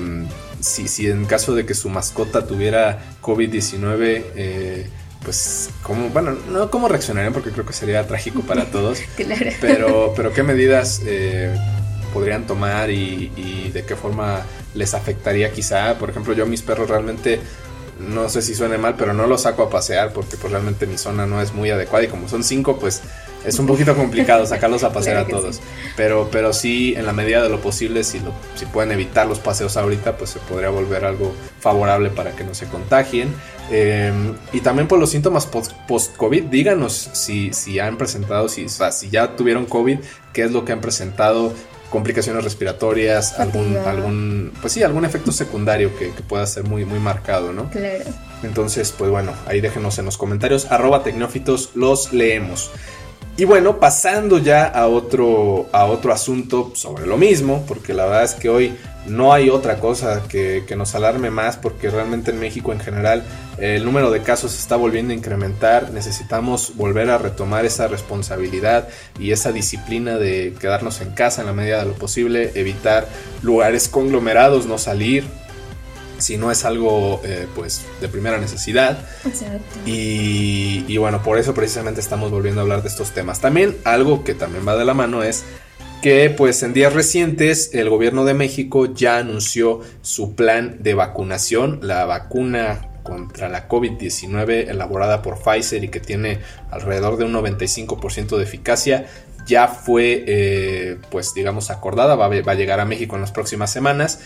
si, 0.61 0.87
si, 0.87 1.09
en 1.09 1.25
caso 1.25 1.54
de 1.54 1.64
que 1.66 1.75
su 1.75 1.88
mascota 1.88 2.47
tuviera 2.47 3.16
COVID-19, 3.23 4.23
eh, 4.35 4.90
pues, 5.26 5.71
¿cómo, 5.83 6.09
bueno, 6.11 6.37
no 6.52 6.71
cómo 6.71 6.87
reaccionarían 6.87 7.33
porque 7.33 7.50
creo 7.50 7.66
que 7.66 7.73
sería 7.73 8.06
trágico 8.06 8.42
para 8.42 8.64
todos. 8.71 9.00
Pero, 9.61 10.12
pero 10.14 10.33
qué 10.33 10.45
medidas 10.45 11.02
eh, 11.04 11.52
podrían 12.14 12.47
tomar 12.47 12.90
y, 12.90 13.71
de 13.75 13.85
qué 13.85 13.97
forma 13.97 14.47
les 14.75 14.95
afectaría 14.95 15.50
quizá. 15.52 15.99
Por 15.99 16.11
ejemplo, 16.11 16.33
yo 16.33 16.47
mis 16.47 16.62
perros 16.62 16.88
realmente, 16.88 17.40
no 17.99 18.28
sé 18.28 18.40
si 18.40 18.54
suene 18.54 18.78
mal, 18.78 18.95
pero 18.97 19.14
no 19.14 19.26
los 19.26 19.42
saco 19.42 19.64
a 19.64 19.68
pasear 19.68 20.12
porque 20.12 20.37
pues 20.37 20.52
realmente 20.52 20.87
mi 20.87 20.97
zona 20.97 21.26
no 21.26 21.42
es 21.42 21.52
muy 21.52 21.71
adecuada 21.71 22.04
y 22.04 22.09
como 22.09 22.28
son 22.28 22.45
cinco, 22.45 22.78
pues 22.78 23.02
es 23.45 23.59
un 23.59 23.66
poquito 23.66 23.95
complicado 23.95 24.47
sacarlos 24.47 24.85
a 24.85 24.93
pasear 24.93 25.19
a 25.19 25.26
todos. 25.26 25.61
Pero, 25.97 26.28
pero 26.31 26.52
sí, 26.52 26.95
en 26.97 27.07
la 27.07 27.12
medida 27.12 27.43
de 27.43 27.49
lo 27.49 27.61
posible, 27.61 28.05
si, 28.05 28.21
lo, 28.21 28.33
si 28.55 28.66
pueden 28.66 28.93
evitar 28.93 29.26
los 29.26 29.38
paseos 29.38 29.76
ahorita, 29.76 30.16
pues 30.16 30.31
se 30.31 30.38
podría 30.40 30.71
volver 30.71 31.05
algo 31.05 31.35
favorable 31.61 32.11
para 32.11 32.33
que 32.33 32.45
no 32.45 32.55
se 32.55 32.66
contagien. 32.66 33.35
Em, 33.71 34.35
y 34.52 34.61
también 34.61 34.87
por 34.87 34.99
los 34.99 35.11
síntomas 35.11 35.47
post-COVID, 35.47 36.45
díganos 36.45 37.11
si, 37.12 37.52
si 37.52 37.81
han 37.81 37.99
presentado, 37.99 38.49
si, 38.49 38.66
si 38.69 39.11
ya 39.11 39.35
tuvieron 39.35 39.66
COVID, 39.66 39.99
qué 40.33 40.45
es 40.45 40.52
lo 40.52 40.64
que 40.64 40.73
han 40.73 40.81
presentado, 40.81 41.52
complicaciones 41.90 42.45
respiratorias, 42.45 43.38
algún, 43.38 43.76
algún, 43.87 44.52
pues 44.61 44.73
sí, 44.73 44.83
algún 44.83 45.05
efecto 45.05 45.33
secundario 45.33 45.97
que, 45.97 46.09
pueda 46.28 46.47
ser 46.47 46.64
muy, 46.64 46.85
muy 46.85 46.99
marcado, 46.99 47.52
¿no? 47.52 47.71
Claro. 47.71 48.05
Entonces, 48.43 48.93
pues 48.97 49.11
bueno, 49.11 49.33
ahí 49.47 49.61
déjenos 49.61 49.99
en 49.99 50.05
los 50.05 50.19
comentarios, 50.19 50.66
arroba 50.71 51.02
tecnófitos, 51.02 51.71
los 51.75 52.12
leemos. 52.12 52.71
Y 53.38 53.45
bueno, 53.45 53.78
pasando 53.78 54.38
ya 54.38 54.64
a 54.64 54.87
otro, 54.87 55.69
a 55.71 55.85
otro 55.85 56.11
asunto 56.11 56.73
sobre 56.75 57.07
lo 57.07 57.19
mismo, 57.19 57.66
porque 57.69 57.93
la 57.93 58.07
verdad 58.07 58.25
es 58.25 58.33
que 58.33 58.49
hoy 58.49 58.75
no 59.07 59.35
hay 59.35 59.50
otra 59.50 59.78
cosa 59.78 60.23
que, 60.26 60.64
nos 60.75 60.95
alarme 60.95 61.31
más, 61.31 61.59
porque 61.59 61.90
realmente 61.90 62.31
en 62.31 62.40
México 62.40 62.73
en 62.73 62.81
general 62.81 63.25
el 63.59 63.85
número 63.85 64.11
de 64.11 64.23
casos 64.23 64.59
está 64.59 64.76
volviendo 64.76 65.12
a 65.12 65.16
incrementar, 65.16 65.90
necesitamos 65.90 66.76
volver 66.76 67.11
a 67.11 67.19
retomar 67.19 67.66
esa 67.66 67.88
responsabilidad 67.88 68.88
y 69.19 69.33
esa 69.33 69.52
disciplina 69.52 70.16
de 70.16 70.55
quedarnos 70.59 71.02
en 71.02 71.11
casa 71.11 71.43
en 71.43 71.47
la 71.49 71.52
medida 71.52 71.81
de 71.81 71.87
lo 71.87 71.93
posible, 71.93 72.52
evitar 72.55 73.07
lugares 73.43 73.88
conglomerados, 73.88 74.64
no 74.64 74.78
salir, 74.78 75.25
si 76.18 76.37
no 76.37 76.50
es 76.50 76.64
algo 76.64 77.20
eh, 77.25 77.46
pues 77.54 77.85
de 78.00 78.08
primera 78.08 78.38
necesidad. 78.38 78.99
Exacto. 79.25 79.78
Y, 79.85 80.96
bueno, 80.99 81.23
por 81.23 81.38
eso 81.38 81.54
precisamente 81.54 82.00
estamos 82.00 82.30
volviendo 82.30 82.61
a 82.61 82.62
hablar 82.62 82.82
de 82.82 82.88
estos 82.88 83.12
temas. 83.12 83.40
También 83.40 83.76
algo 83.85 84.25
que 84.25 84.35
también 84.35 84.66
va 84.66 84.76
de 84.76 84.85
la 84.85 84.94
mano 84.94 85.23
es 85.23 85.44
que 86.02 86.30
pues 86.30 86.62
en 86.62 86.73
días 86.73 86.92
recientes 86.92 87.70
el 87.73 87.88
gobierno 87.88 88.25
de 88.25 88.35
México 88.35 88.87
ya 88.87 89.18
anunció 89.18 89.80
su 90.02 90.35
plan 90.35 90.76
de 90.80 90.94
vacunación, 90.94 91.80
la 91.82 92.04
vacuna 92.04 92.88
contra 93.02 93.49
la 93.49 93.68
COVID-19 93.68 94.68
elaborada 94.68 95.23
por 95.23 95.38
Pfizer 95.38 95.85
y 95.85 95.88
que 95.88 96.00
tiene 96.00 96.40
alrededor 96.70 97.16
de 97.16 97.25
un 97.25 97.32
95% 97.32 98.37
de 98.37 98.42
eficacia 98.42 99.06
ya 99.46 99.68
fue 99.68 100.25
eh, 100.26 100.99
pues 101.11 101.32
digamos 101.32 101.70
acordada, 101.70 102.16
va 102.16 102.28
va 102.28 102.52
a, 102.52 102.54
llegar 102.54 102.80
a 102.80 102.85
México 102.85 103.14
en 103.14 103.23
las 103.23 103.32
próximas 103.32 103.73
semanas 103.73 104.20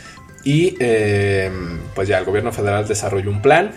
y 0.44 0.76
eh, 0.80 1.50
pues 1.94 2.08
ya 2.08 2.18
el 2.18 2.24
gobierno 2.24 2.52
federal 2.52 2.86
desarrolló 2.86 3.30
un 3.30 3.42
plan 3.42 3.72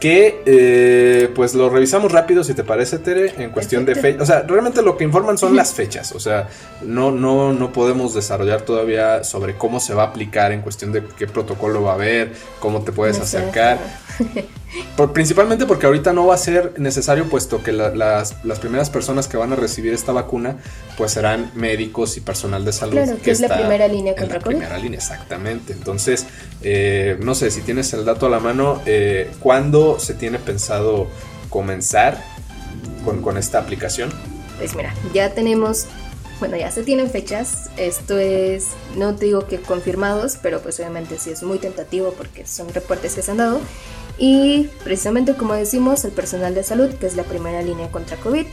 que 0.00 0.42
eh, 0.44 1.30
pues 1.34 1.54
lo 1.54 1.70
revisamos 1.70 2.12
rápido 2.12 2.44
si 2.44 2.52
te 2.52 2.64
parece 2.64 2.98
Tere 2.98 3.32
en 3.38 3.50
cuestión 3.50 3.86
de 3.86 3.94
fecha 3.94 4.22
o 4.22 4.26
sea 4.26 4.42
realmente 4.42 4.82
lo 4.82 4.96
que 4.96 5.04
informan 5.04 5.38
son 5.38 5.56
las 5.56 5.72
fechas 5.72 6.12
o 6.12 6.20
sea 6.20 6.48
no 6.82 7.10
no 7.10 7.52
no 7.54 7.72
podemos 7.72 8.14
desarrollar 8.14 8.62
todavía 8.62 9.24
sobre 9.24 9.56
cómo 9.56 9.80
se 9.80 9.94
va 9.94 10.04
a 10.04 10.06
aplicar 10.08 10.52
en 10.52 10.60
cuestión 10.60 10.92
de 10.92 11.02
qué 11.16 11.26
protocolo 11.26 11.82
va 11.82 11.92
a 11.92 11.94
haber 11.94 12.32
cómo 12.60 12.82
te 12.82 12.92
puedes 12.92 13.18
acercar 13.20 13.78
principalmente 15.12 15.66
porque 15.66 15.86
ahorita 15.86 16.12
no 16.12 16.26
va 16.26 16.34
a 16.34 16.38
ser 16.38 16.78
necesario, 16.78 17.28
puesto 17.28 17.62
que 17.62 17.72
las, 17.72 18.34
primeras 18.60 18.90
personas 18.90 19.28
que 19.28 19.36
van 19.36 19.52
a 19.52 19.56
recibir 19.56 19.92
esta 19.92 20.12
vacuna, 20.12 20.56
pues 20.96 21.12
serán 21.12 21.50
médicos 21.54 22.16
y 22.16 22.20
personal 22.20 22.64
de 22.64 22.72
salud. 22.72 22.92
Claro, 22.92 23.16
que, 23.22 23.30
es 23.30 23.40
la 23.40 23.54
primera 23.54 23.88
línea 23.88 24.14
contra 24.14 24.38
la 24.38 24.44
primera 24.44 24.78
línea, 24.78 24.98
exactamente. 24.98 25.72
Entonces, 25.72 26.26
eh, 26.62 27.18
no 27.20 27.34
sé 27.34 27.50
si 27.50 27.60
tienes 27.62 27.92
el 27.92 28.04
dato 28.04 28.26
a 28.26 28.30
la 28.30 28.40
mano, 28.40 28.82
eh, 28.86 29.30
¿cuándo 29.40 29.98
se 29.98 30.14
tiene 30.14 30.38
pensado 30.38 31.08
comenzar 31.50 32.22
con, 33.04 33.22
con 33.22 33.36
esta 33.36 33.58
aplicación? 33.58 34.10
Pues 34.58 34.74
mira, 34.74 34.94
ya 35.12 35.34
tenemos 35.34 35.86
bueno, 36.38 36.56
ya 36.56 36.70
se 36.70 36.82
tienen 36.82 37.10
fechas. 37.10 37.70
Esto 37.76 38.18
es, 38.18 38.68
no 38.96 39.14
te 39.14 39.26
digo 39.26 39.46
que 39.46 39.60
confirmados, 39.60 40.36
pero 40.42 40.60
pues 40.60 40.78
obviamente 40.78 41.18
sí 41.18 41.30
es 41.30 41.42
muy 41.42 41.58
tentativo 41.58 42.12
porque 42.16 42.46
son 42.46 42.72
reportes 42.72 43.14
que 43.14 43.22
se 43.22 43.30
han 43.30 43.38
dado. 43.38 43.60
Y 44.18 44.68
precisamente 44.82 45.34
como 45.34 45.54
decimos, 45.54 46.04
el 46.04 46.12
personal 46.12 46.54
de 46.54 46.62
salud, 46.62 46.90
que 46.94 47.06
es 47.06 47.16
la 47.16 47.24
primera 47.24 47.62
línea 47.62 47.90
contra 47.90 48.16
COVID, 48.16 48.46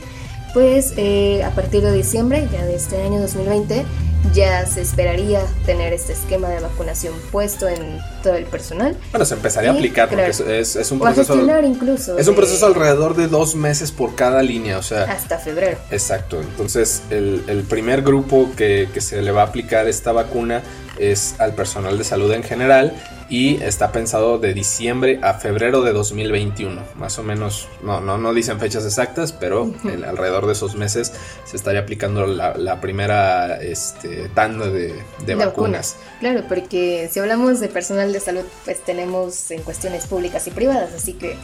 pues 0.54 0.94
eh, 0.98 1.44
a 1.44 1.52
partir 1.52 1.82
de 1.82 1.92
diciembre, 1.92 2.48
ya 2.52 2.66
de 2.66 2.76
este 2.76 3.02
año 3.02 3.20
2020, 3.22 3.86
ya 4.34 4.66
se 4.66 4.82
esperaría 4.82 5.46
tener 5.66 5.94
este 5.94 6.14
esquema 6.14 6.50
de 6.50 6.60
vacunación 6.60 7.14
puesto 7.32 7.68
en 7.68 8.00
todo 8.22 8.36
el 8.36 8.46
personal. 8.46 8.98
Bueno, 9.12 9.26
se 9.26 9.36
empezaría 9.36 9.72
a 9.72 9.74
aplicar 9.74 10.10
porque 10.10 10.30
es, 10.30 10.92
un 10.92 11.00
proceso. 11.00 11.36
incluso. 11.64 12.18
Es 12.18 12.28
un 12.28 12.36
proceso 12.36 12.66
alrededor 12.66 13.16
de 13.16 13.28
dos 13.28 13.56
meses 13.56 13.92
por 13.92 14.16
cada 14.16 14.42
línea, 14.42 14.78
o 14.78 14.84
sea. 14.84 15.04
Hasta 15.04 15.38
febrero. 15.38 15.78
Exacto. 15.92 16.42
Entonces, 16.42 17.04
el, 17.10 17.44
el 17.48 17.64
primer 17.64 18.02
grupo 18.02 18.50
que, 18.56 18.90
que 18.94 19.02
se 19.02 19.22
le 19.22 19.32
va 19.32 19.42
a 19.42 19.46
aplicar 19.46 19.88
esta 19.88 20.12
vacuna 20.12 20.62
es 20.98 21.36
al 21.40 21.54
personal 21.54 21.98
de 21.98 22.04
salud 22.04 22.32
en 22.34 22.44
general 22.44 22.94
y 23.30 23.62
está 23.64 23.92
pensado 23.92 24.38
de 24.38 24.54
diciembre 24.54 25.20
a 25.24 25.34
febrero 25.34 25.82
de 25.82 25.92
2021. 25.92 26.82
Más 26.96 27.18
o 27.18 27.24
menos, 27.24 27.68
no, 27.82 28.00
no, 28.00 28.18
no 28.20 28.32
dicen 28.32 28.60
fechas 28.60 28.86
exactas, 28.86 29.32
pero 29.32 29.74
alrededor 30.08 30.46
de 30.46 30.54
esos 30.54 30.76
meses 30.76 31.14
se 31.44 31.56
estaría 31.56 31.82
aplicando 31.82 32.28
la, 32.28 32.80
primera 32.80 33.58
este, 33.62 34.13
tanda 34.34 34.70
de, 34.70 34.94
vacunas. 35.36 35.96
Claro, 36.20 36.44
porque 36.48 37.10
si 37.12 37.20
hablamos 37.20 37.60
de 37.60 37.68
personal 37.68 38.14
de 38.14 38.20
salud, 38.20 38.44
pues 38.66 38.82
tenemos 38.82 39.52
en 39.52 39.62
cuestiones 39.62 40.06
públicas 40.06 40.48
y 40.48 40.52
privadas, 40.52 40.94
así 40.94 41.14
que 41.14 41.36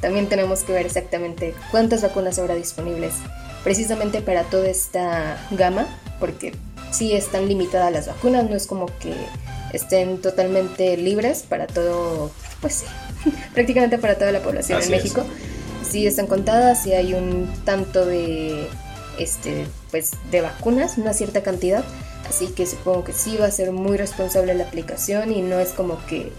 también 0.00 0.28
tenemos 0.28 0.62
que 0.62 0.72
ver 0.72 0.86
exactamente 0.86 1.54
cuántas 1.70 2.02
vacunas 2.02 2.38
habrá 2.38 2.54
disponibles 2.54 3.14
precisamente 3.64 4.20
para 4.20 4.44
toda 4.44 4.68
esta 4.68 5.36
gama, 5.50 5.86
porque 6.20 6.54
sí 6.90 7.14
están 7.14 7.48
limitadas 7.48 7.92
las 7.92 8.06
vacunas, 8.06 8.48
no 8.48 8.56
es 8.56 8.66
como 8.66 8.86
que 8.98 9.14
estén 9.72 10.20
totalmente 10.20 10.96
libres 10.96 11.44
para 11.48 11.66
todo, 11.66 12.30
pues 12.60 12.74
sí, 12.74 12.86
prácticamente 13.54 13.98
para 13.98 14.16
toda 14.16 14.32
la 14.32 14.40
población 14.40 14.82
en 14.82 14.90
México. 14.90 15.24
Sí 15.88 16.06
están 16.06 16.26
contadas, 16.26 16.82
sí 16.82 16.92
hay 16.92 17.14
un 17.14 17.50
tanto 17.64 18.04
de, 18.04 18.66
este, 19.18 19.66
pues, 19.90 20.12
de 20.30 20.42
vacunas, 20.42 20.98
una 20.98 21.14
cierta 21.14 21.42
cantidad, 21.42 21.82
así 22.28 22.48
que 22.48 22.66
supongo 22.66 23.04
que 23.04 23.12
sí 23.12 23.36
va 23.36 23.46
a 23.46 23.50
ser 23.50 23.72
muy 23.72 23.96
responsable 23.96 24.54
la 24.54 24.64
aplicación 24.64 25.32
y 25.32 25.42
no 25.42 25.58
es 25.58 25.70
como 25.70 26.04
que 26.06 26.32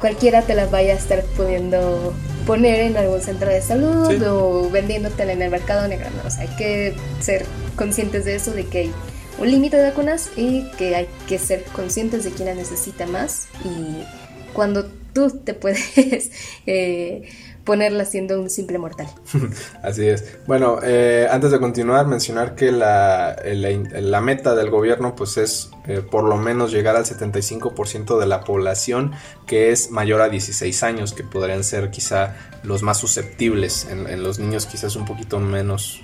cualquiera 0.00 0.42
te 0.42 0.54
las 0.54 0.70
vaya 0.70 0.94
a 0.94 0.96
estar 0.96 1.22
pudiendo 1.36 2.14
poner 2.46 2.80
en 2.80 2.96
algún 2.96 3.20
centro 3.20 3.48
de 3.48 3.60
salud 3.62 4.22
o 4.22 4.70
vendiéndotela 4.70 5.32
en 5.32 5.42
el 5.42 5.50
mercado 5.50 5.86
negro. 5.86 6.06
No, 6.16 6.26
o 6.26 6.30
sea, 6.30 6.42
hay 6.42 6.56
que 6.56 6.94
ser 7.20 7.44
conscientes 7.76 8.24
de 8.24 8.34
eso, 8.34 8.52
de 8.52 8.66
que 8.66 8.78
hay 8.78 8.92
un 9.38 9.50
límite 9.50 9.76
de 9.76 9.90
vacunas 9.90 10.30
y 10.36 10.68
que 10.72 10.96
hay 10.96 11.08
que 11.28 11.38
ser 11.38 11.64
conscientes 11.64 12.24
de 12.24 12.30
quién 12.30 12.48
la 12.48 12.54
necesita 12.54 13.06
más 13.06 13.48
y 13.64 14.04
cuando 14.52 14.86
tú 15.12 15.30
te 15.30 15.54
puedes 15.54 16.30
eh, 16.66 17.22
ponerla 17.64 18.04
siendo 18.04 18.40
un 18.40 18.50
simple 18.50 18.78
mortal. 18.78 19.06
Así 19.82 20.08
es. 20.08 20.38
Bueno, 20.46 20.78
eh, 20.82 21.28
antes 21.30 21.50
de 21.50 21.58
continuar, 21.58 22.06
mencionar 22.06 22.54
que 22.54 22.72
la, 22.72 23.36
la, 23.44 24.20
meta 24.20 24.54
del 24.54 24.70
gobierno 24.70 25.14
pues 25.14 25.36
es 25.36 25.70
eh, 25.86 26.02
por 26.08 26.24
lo 26.24 26.36
menos 26.36 26.72
llegar 26.72 26.96
al 26.96 27.04
75% 27.04 28.18
de 28.18 28.26
la 28.26 28.40
población 28.40 29.12
que 29.46 29.70
es 29.70 29.90
mayor 29.90 30.20
a 30.20 30.28
16 30.28 30.82
años, 30.82 31.12
que 31.12 31.24
podrían 31.24 31.64
ser 31.64 31.90
quizá 31.90 32.36
los 32.62 32.82
más 32.82 32.98
susceptibles. 32.98 33.86
En, 33.90 34.22
los 34.22 34.38
niños 34.38 34.66
quizás 34.66 34.96
un 34.96 35.04
poquito 35.04 35.38
menos 35.40 36.02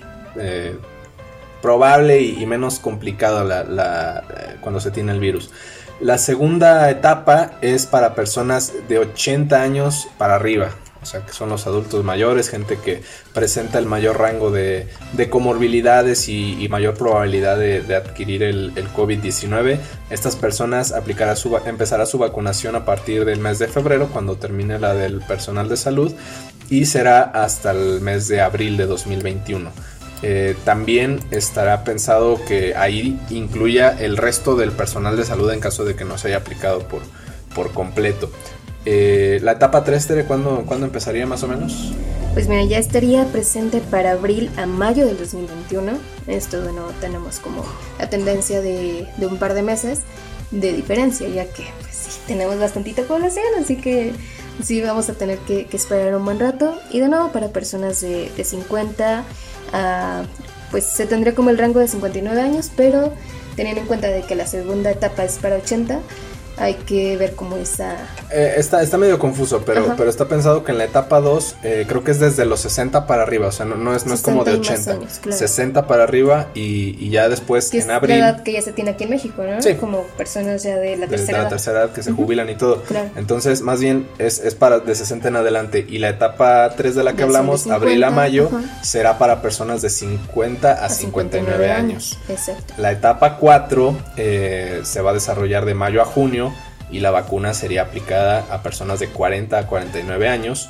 probable 1.61 2.21
y, 2.21 2.45
menos 2.45 2.79
complicado 2.79 3.43
la, 3.43 4.23
eh, 4.29 4.55
cuando 4.61 4.79
se 4.79 4.91
tiene 4.91 5.11
el 5.11 5.19
virus. 5.19 5.51
La 5.99 6.17
segunda 6.17 6.89
etapa 6.89 7.53
es 7.61 7.85
para 7.85 8.13
personas 8.13 8.71
de 8.87 8.99
80 8.99 9.61
años 9.61 10.07
para 10.17 10.35
arriba, 10.35 10.69
o 11.07 11.09
sea 11.09 11.25
que 11.25 11.31
son 11.31 11.47
los 11.47 11.65
adultos 11.67 12.03
mayores, 12.03 12.49
gente 12.49 12.77
que 12.83 13.01
presenta 13.33 13.79
el 13.79 13.85
mayor 13.85 14.19
rango 14.19 14.51
de, 14.51 14.89
comorbilidades 15.29 16.27
y, 16.27 16.67
mayor 16.69 16.95
probabilidad 16.95 17.57
de, 17.57 17.95
adquirir 17.95 18.43
el, 18.43 18.73
COVID-19. 18.93 19.79
Estas 20.09 20.35
personas 20.35 20.91
aplicará 20.91 21.37
su, 21.37 21.55
empezará 21.65 22.05
su 22.05 22.17
vacunación 22.17 22.75
a 22.75 22.83
partir 22.83 23.23
del 23.23 23.39
mes 23.39 23.57
de 23.57 23.69
febrero, 23.69 24.09
cuando 24.11 24.35
termine 24.35 24.79
la 24.79 24.95
del 24.95 25.21
personal 25.21 25.69
de 25.69 25.77
salud, 25.77 26.13
y 26.69 26.87
será 26.87 27.21
hasta 27.21 27.71
el 27.71 28.01
mes 28.01 28.27
de 28.27 28.41
abril 28.41 28.75
de 28.75 28.85
2021. 28.85 29.71
Eh, 30.23 30.57
también 30.65 31.21
estará 31.31 31.85
pensado 31.85 32.43
que 32.45 32.75
ahí 32.75 33.17
incluya 33.29 33.97
el 33.97 34.17
resto 34.17 34.57
del 34.57 34.73
personal 34.73 35.15
de 35.15 35.23
salud 35.23 35.49
en 35.53 35.61
caso 35.61 35.85
de 35.85 35.95
que 35.95 36.03
no 36.03 36.17
se 36.17 36.27
haya 36.27 36.37
aplicado 36.37 36.79
por, 36.79 37.01
por 37.55 37.71
completo. 37.71 38.29
Eh, 38.89 39.41
la 39.43 39.51
etapa 39.51 39.83
3, 39.83 40.07
Tere, 40.07 40.23
¿cuándo, 40.23 40.63
empezaría 40.85 41.25
más 41.25 41.43
o 41.43 41.49
menos? 41.49 41.91
Pues 42.33 42.47
mira, 42.47 42.63
ya 42.63 42.77
estaría 42.77 43.25
presente 43.25 43.81
para 43.81 44.13
abril 44.13 44.49
a 44.55 44.65
mayo 44.65 45.05
del 45.05 45.17
2021. 45.17 45.91
Esto, 46.27 46.61
bueno, 46.61 46.83
tenemos 47.01 47.39
como 47.39 47.65
la 47.99 48.09
tendencia 48.09 48.61
de, 48.61 49.05
un 49.19 49.37
par 49.39 49.55
de 49.55 49.61
meses 49.61 50.03
de 50.51 50.71
diferencia, 50.71 51.27
ya 51.27 51.43
que 51.43 51.65
pues 51.81 51.95
sí, 51.95 52.19
tenemos 52.27 52.57
bastantita 52.59 53.03
población, 53.03 53.43
así 53.61 53.75
que 53.75 54.13
sí 54.63 54.81
vamos 54.81 55.09
a 55.09 55.15
tener 55.15 55.39
que, 55.39 55.67
esperar 55.73 56.15
un 56.15 56.23
buen 56.23 56.39
rato. 56.39 56.79
Y 56.89 57.01
de 57.01 57.09
nuevo 57.09 57.33
para 57.33 57.49
personas 57.49 57.99
de, 57.99 58.31
de 58.37 58.43
50 58.45 59.25
a 59.73 60.23
pues 60.71 60.85
se 60.85 61.05
tendría 61.07 61.35
como 61.35 61.49
el 61.49 61.57
rango 61.57 61.81
de 61.81 61.89
59 61.89 62.39
años, 62.39 62.71
pero 62.77 63.11
teniendo 63.57 63.81
en 63.81 63.87
cuenta 63.87 64.07
de 64.07 64.21
que 64.21 64.35
la 64.35 64.47
segunda 64.47 64.91
etapa 64.91 65.25
es 65.25 65.39
para 65.39 65.57
80, 65.57 65.99
hay 66.57 66.73
que 66.73 67.17
ver 67.17 67.35
cómo 67.35 67.57
esa... 67.57 67.95
Eh, 68.31 68.55
está, 68.57 68.81
está 68.81 68.97
medio 68.97 69.19
confuso, 69.19 69.63
pero, 69.65 69.93
pero 69.95 70.09
está 70.09 70.25
pensado 70.25 70.63
que 70.63 70.71
en 70.71 70.77
la 70.77 70.85
etapa 70.85 71.21
2 71.21 71.55
eh, 71.63 71.85
creo 71.87 72.03
que 72.03 72.11
es 72.11 72.19
desde 72.19 72.45
los 72.45 72.61
60 72.61 73.07
para 73.07 73.23
arriba, 73.23 73.47
o 73.47 73.51
sea, 73.51 73.65
no, 73.65 73.95
es, 73.95 74.05
no 74.05 74.13
es 74.13 74.21
como 74.21 74.43
de 74.43 74.53
80, 74.53 74.99
60 75.29 75.87
para 75.87 76.03
arriba 76.03 76.47
y, 76.53 77.09
ya 77.09 77.29
después 77.29 77.73
en 77.73 77.89
abril... 77.89 78.19
la 78.19 78.29
edad 78.29 78.43
que 78.43 78.51
ya 78.53 78.61
se 78.61 78.73
tiene 78.73 78.91
aquí 78.91 79.05
en 79.05 79.11
México, 79.11 79.43
¿no? 79.43 79.61
Sí. 79.61 79.75
Como 79.75 80.03
personas 80.17 80.63
ya 80.63 80.75
de 80.75 80.97
la 80.97 81.07
tercera 81.07 81.37
de, 81.37 81.43
la 81.45 81.49
tercera 81.49 81.83
edad. 81.83 81.91
que 81.93 82.03
se 82.03 82.11
jubilan 82.11 82.49
y 82.49 82.55
todo. 82.55 82.83
Entonces, 83.15 83.61
más 83.61 83.79
bien 83.79 84.07
es, 84.17 84.39
para 84.55 84.79
de 84.79 84.93
60 84.93 85.27
en 85.27 85.35
adelante. 85.37 85.85
Y 85.87 85.99
la 85.99 86.09
etapa 86.09 86.69
3 86.75 86.95
de 86.95 87.03
la 87.03 87.13
que 87.13 87.23
hablamos, 87.23 87.67
abril 87.67 88.03
a 88.03 88.09
mayo, 88.09 88.49
será 88.81 89.17
para 89.17 89.41
personas 89.41 89.81
de 89.81 89.89
50 89.89 90.85
a, 90.85 90.89
59, 90.89 91.71
años. 91.71 92.17
Exacto. 92.27 92.73
La 92.77 92.91
etapa 92.91 93.37
4 93.37 93.97
eh, 94.17 94.81
se 94.83 95.01
va 95.01 95.11
a 95.11 95.13
desarrollar 95.13 95.65
de 95.65 95.73
mayo 95.73 96.01
a 96.01 96.05
junio 96.05 96.46
y 96.91 96.99
la 96.99 97.11
vacuna 97.11 97.53
sería 97.53 97.83
aplicada 97.83 98.45
a 98.51 98.63
personas 98.63 98.99
de 98.99 99.07
40 99.07 99.57
a 99.57 99.67
49 99.67 100.29
años. 100.29 100.69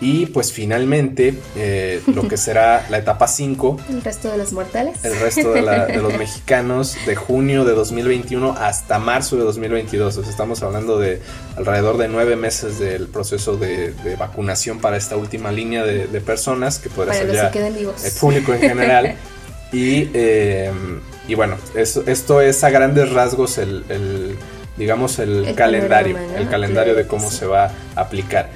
Y 0.00 0.26
pues 0.26 0.52
finalmente 0.52 1.34
eh, 1.56 2.02
lo 2.12 2.26
que 2.26 2.36
será 2.36 2.84
la 2.90 2.98
etapa 2.98 3.28
5. 3.28 3.78
El 3.88 4.02
resto 4.02 4.30
de 4.30 4.38
los 4.38 4.52
mortales. 4.52 5.02
El 5.04 5.18
resto 5.20 5.52
de, 5.52 5.62
los 5.62 6.14
mexicanos 6.18 6.96
de 7.06 7.14
junio 7.14 7.64
de 7.64 7.74
2021 7.74 8.56
hasta 8.58 8.98
marzo 8.98 9.36
de 9.36 9.44
2022. 9.44 10.16
estamos 10.18 10.62
hablando 10.62 10.98
de 10.98 11.22
alrededor 11.56 11.96
de 11.96 12.08
nueve 12.08 12.34
meses 12.34 12.80
del 12.80 13.06
proceso 13.06 13.56
de, 13.56 13.94
vacunación 14.18 14.80
para 14.80 14.96
esta 14.96 15.16
última 15.16 15.52
línea 15.52 15.84
de, 15.84 16.20
personas 16.20 16.78
que 16.80 16.90
puede 16.90 17.14
ser 17.14 17.32
ya 17.32 17.48
el 17.48 18.12
público 18.20 18.52
en 18.52 18.60
general. 18.60 19.14
y, 19.72 20.10
eh, 20.12 20.72
y 21.28 21.34
bueno, 21.34 21.56
esto 21.76 22.40
es 22.40 22.64
a 22.64 22.70
grandes 22.70 23.12
rasgos 23.12 23.58
el 23.58 24.36
digamos, 24.76 25.18
el, 25.18 25.54
calendario, 25.54 26.18
el 26.36 26.48
calendario 26.48 26.94
de 26.94 27.06
cómo 27.06 27.30
se 27.30 27.46
va 27.46 27.70
a 27.96 28.00
aplicar. 28.00 28.50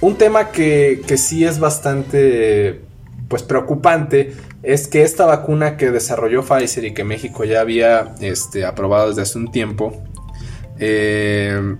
Un 0.00 0.16
tema 0.16 0.50
que, 0.50 1.02
que 1.06 1.16
sí 1.16 1.44
es 1.44 1.58
bastante 1.58 2.80
pues 3.28 3.42
preocupante 3.42 4.32
es 4.62 4.88
que 4.88 5.02
esta 5.02 5.26
vacuna 5.26 5.76
que 5.76 5.90
desarrolló 5.90 6.42
Pfizer 6.42 6.84
y 6.84 6.94
que 6.94 7.04
México 7.04 7.44
ya 7.44 7.60
había 7.60 8.14
este, 8.20 8.64
aprobado 8.64 9.08
desde 9.08 9.22
hace 9.22 9.38
un 9.38 9.50
tiempo, 9.50 10.02
eh, 10.78 11.76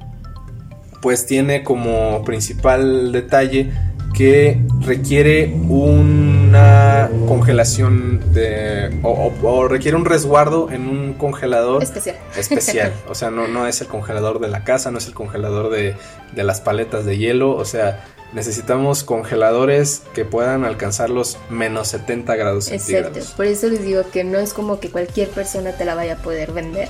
pues 1.00 1.26
tiene 1.26 1.62
como 1.62 2.24
principal 2.24 3.12
detalle 3.12 3.72
que 4.14 4.60
requiere 4.80 5.52
una 5.68 7.10
congelación 7.26 8.32
de 8.32 8.98
o, 9.02 9.68
requiere 9.68 9.96
un 9.96 10.04
resguardo 10.04 10.70
en 10.70 10.88
un 10.88 11.14
congelador 11.14 11.82
especial. 11.82 12.16
especial. 12.36 12.92
O 13.08 13.14
sea, 13.14 13.30
no, 13.30 13.48
no 13.48 13.66
es 13.66 13.80
el 13.80 13.88
congelador 13.88 14.40
de 14.40 14.48
la 14.48 14.64
casa, 14.64 14.90
no 14.90 14.98
es 14.98 15.06
el 15.06 15.14
congelador 15.14 15.70
de, 15.70 15.94
de 16.32 16.44
las 16.44 16.60
paletas 16.60 17.04
de 17.04 17.18
hielo. 17.18 17.56
O 17.56 17.64
sea, 17.64 18.04
necesitamos 18.32 19.04
congeladores 19.04 20.02
que 20.14 20.24
puedan 20.24 20.64
alcanzar 20.64 21.10
los 21.10 21.38
menos 21.50 21.88
70 21.88 22.36
grados 22.36 22.70
Exacto. 22.70 23.20
Por 23.36 23.46
eso 23.46 23.68
les 23.68 23.82
digo 23.82 24.02
que 24.12 24.24
no 24.24 24.38
es 24.38 24.52
como 24.52 24.80
que 24.80 24.90
cualquier 24.90 25.28
persona 25.28 25.72
te 25.72 25.84
la 25.84 25.94
vaya 25.94 26.14
a 26.14 26.18
poder 26.18 26.52
vender 26.52 26.88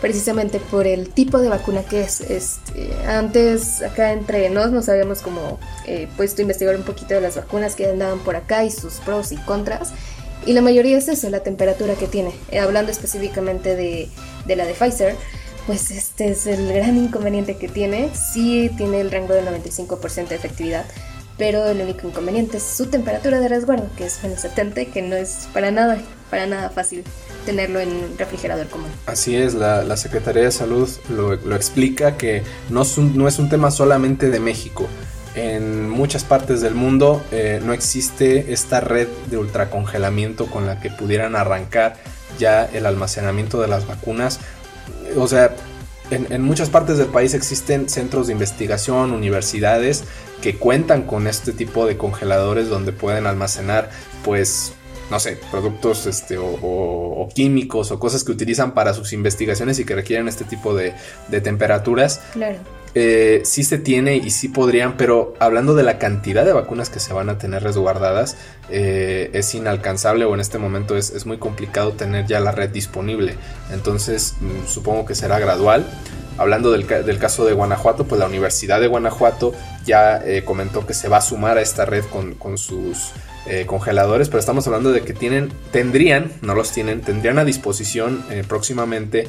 precisamente 0.00 0.60
por 0.60 0.86
el 0.86 1.10
tipo 1.10 1.38
de 1.38 1.48
vacuna 1.48 1.82
que 1.82 2.02
es. 2.02 2.20
Este, 2.20 2.92
antes, 3.06 3.82
acá 3.82 4.12
entre 4.12 4.48
nos, 4.50 4.70
nos 4.70 4.88
habíamos 4.88 5.20
como 5.20 5.58
eh, 5.86 6.08
puesto 6.16 6.40
a 6.40 6.42
investigar 6.42 6.76
un 6.76 6.82
poquito 6.82 7.14
de 7.14 7.20
las 7.20 7.36
vacunas 7.36 7.74
que 7.74 7.86
andaban 7.86 8.20
por 8.20 8.36
acá 8.36 8.64
y 8.64 8.70
sus 8.70 8.94
pros 8.94 9.32
y 9.32 9.36
contras. 9.36 9.92
Y 10.46 10.52
la 10.52 10.62
mayoría 10.62 10.96
es 10.96 11.08
eso, 11.08 11.28
la 11.30 11.40
temperatura 11.40 11.94
que 11.94 12.06
tiene. 12.06 12.32
Eh, 12.50 12.60
hablando 12.60 12.92
específicamente 12.92 13.76
de, 13.76 14.08
de, 14.46 14.56
la 14.56 14.64
de 14.64 14.72
Pfizer, 14.72 15.16
pues 15.66 15.90
este 15.90 16.30
es 16.30 16.46
el 16.46 16.72
gran 16.72 16.96
inconveniente 16.96 17.56
que 17.56 17.68
tiene. 17.68 18.10
Sí 18.14 18.70
tiene 18.76 19.00
el 19.00 19.10
rango 19.10 19.34
del 19.34 19.46
95% 19.46 20.28
de 20.28 20.36
efectividad, 20.36 20.86
pero 21.38 21.66
el 21.66 21.80
único 21.80 22.08
inconveniente 22.08 22.56
es 22.56 22.64
su 22.64 22.86
temperatura 22.86 23.40
de 23.40 23.48
resguardo, 23.48 23.88
que 23.96 24.04
es 24.04 24.22
menos 24.22 24.40
70, 24.40 24.86
que 24.86 25.02
no 25.02 25.14
es 25.16 25.48
para 25.54 25.70
nada, 25.70 25.96
para 26.30 26.46
nada 26.46 26.68
fácil 26.68 27.04
tenerlo 27.46 27.80
en 27.80 27.90
un 27.90 28.18
refrigerador 28.18 28.66
común. 28.66 28.90
Así 29.06 29.36
es, 29.36 29.54
la, 29.54 29.96
Secretaría 29.96 30.42
de 30.42 30.50
Salud 30.50 30.90
lo, 31.08 31.32
explica 31.54 32.16
que 32.16 32.42
no 32.68 32.82
es, 32.82 32.98
un, 32.98 33.16
no 33.16 33.28
es 33.28 33.38
un 33.38 33.48
tema 33.48 33.70
solamente 33.70 34.30
de 34.30 34.40
México. 34.40 34.88
En 35.34 35.88
muchas 35.88 36.24
partes 36.24 36.60
del 36.60 36.74
mundo 36.74 37.22
eh, 37.30 37.60
no 37.64 37.72
existe 37.72 38.52
esta 38.52 38.80
red 38.80 39.06
de 39.30 39.38
ultracongelamiento 39.38 40.46
con 40.46 40.66
la 40.66 40.80
que 40.80 40.90
pudieran 40.90 41.36
arrancar 41.36 41.94
ya 42.38 42.64
el 42.64 42.84
almacenamiento 42.84 43.60
de 43.60 43.68
las 43.68 43.86
vacunas. 43.86 44.40
O 45.16 45.28
sea, 45.28 45.54
en, 46.10 46.42
muchas 46.42 46.70
partes 46.70 46.98
del 46.98 47.08
país 47.08 47.34
existen 47.34 47.88
centros 47.88 48.26
de 48.26 48.32
investigación, 48.32 49.12
universidades 49.12 50.04
que 50.42 50.56
cuentan 50.56 51.02
con 51.02 51.26
este 51.26 51.52
tipo 51.52 51.86
de 51.86 51.96
congeladores 51.96 52.68
donde 52.68 52.92
pueden 52.92 53.26
almacenar 53.26 53.90
pues 54.24 54.72
no 55.10 55.18
sé, 55.18 55.38
productos 55.50 56.06
este, 56.06 56.36
o, 56.38 57.28
químicos 57.34 57.90
o 57.90 57.98
cosas 57.98 58.24
que 58.24 58.32
utilizan 58.32 58.72
para 58.74 58.92
sus 58.92 59.12
investigaciones 59.12 59.78
y 59.78 59.84
que 59.84 59.94
requieren 59.94 60.28
este 60.28 60.44
tipo 60.44 60.74
de, 60.74 60.94
temperaturas. 61.42 62.20
Claro. 62.32 62.58
Eh, 63.00 63.42
sí 63.44 63.62
se 63.62 63.78
tiene 63.78 64.16
y 64.16 64.30
sí 64.30 64.48
podrían, 64.48 64.96
pero 64.96 65.32
hablando 65.38 65.76
de 65.76 65.84
la 65.84 65.98
cantidad 65.98 66.44
de 66.44 66.52
vacunas 66.52 66.90
que 66.90 66.98
se 66.98 67.12
van 67.12 67.28
a 67.28 67.38
tener 67.38 67.62
resguardadas, 67.62 68.36
eh, 68.70 69.30
es 69.34 69.54
inalcanzable 69.54 70.24
o 70.24 70.34
en 70.34 70.40
este 70.40 70.58
momento 70.58 70.96
es, 70.96 71.24
muy 71.24 71.38
complicado 71.38 71.92
tener 71.92 72.26
ya 72.26 72.40
la 72.40 72.50
red 72.50 72.70
disponible. 72.70 73.36
Entonces, 73.70 74.34
mm, 74.40 74.66
supongo 74.66 75.06
que 75.06 75.14
será 75.14 75.38
gradual. 75.38 75.86
Hablando 76.38 76.72
del, 76.72 76.86
caso 77.18 77.44
de 77.44 77.52
Guanajuato, 77.52 78.04
pues 78.08 78.18
la 78.18 78.26
Universidad 78.26 78.80
de 78.80 78.88
Guanajuato 78.88 79.52
ya 79.84 80.16
eh, 80.16 80.42
comentó 80.44 80.84
que 80.84 80.92
se 80.92 81.06
va 81.06 81.18
a 81.18 81.20
sumar 81.20 81.56
a 81.56 81.62
esta 81.62 81.84
red 81.84 82.02
con, 82.04 82.58
sus 82.58 83.12
eh, 83.48 83.66
congeladores, 83.66 84.28
pero 84.28 84.40
estamos 84.40 84.66
hablando 84.66 84.92
de 84.92 85.02
que 85.02 85.14
tienen, 85.14 85.50
tendrían, 85.72 86.32
no 86.42 86.54
los 86.54 86.70
tienen, 86.70 87.00
tendrían 87.00 87.38
a 87.38 87.44
disposición 87.44 88.24
eh, 88.30 88.44
próximamente 88.46 89.26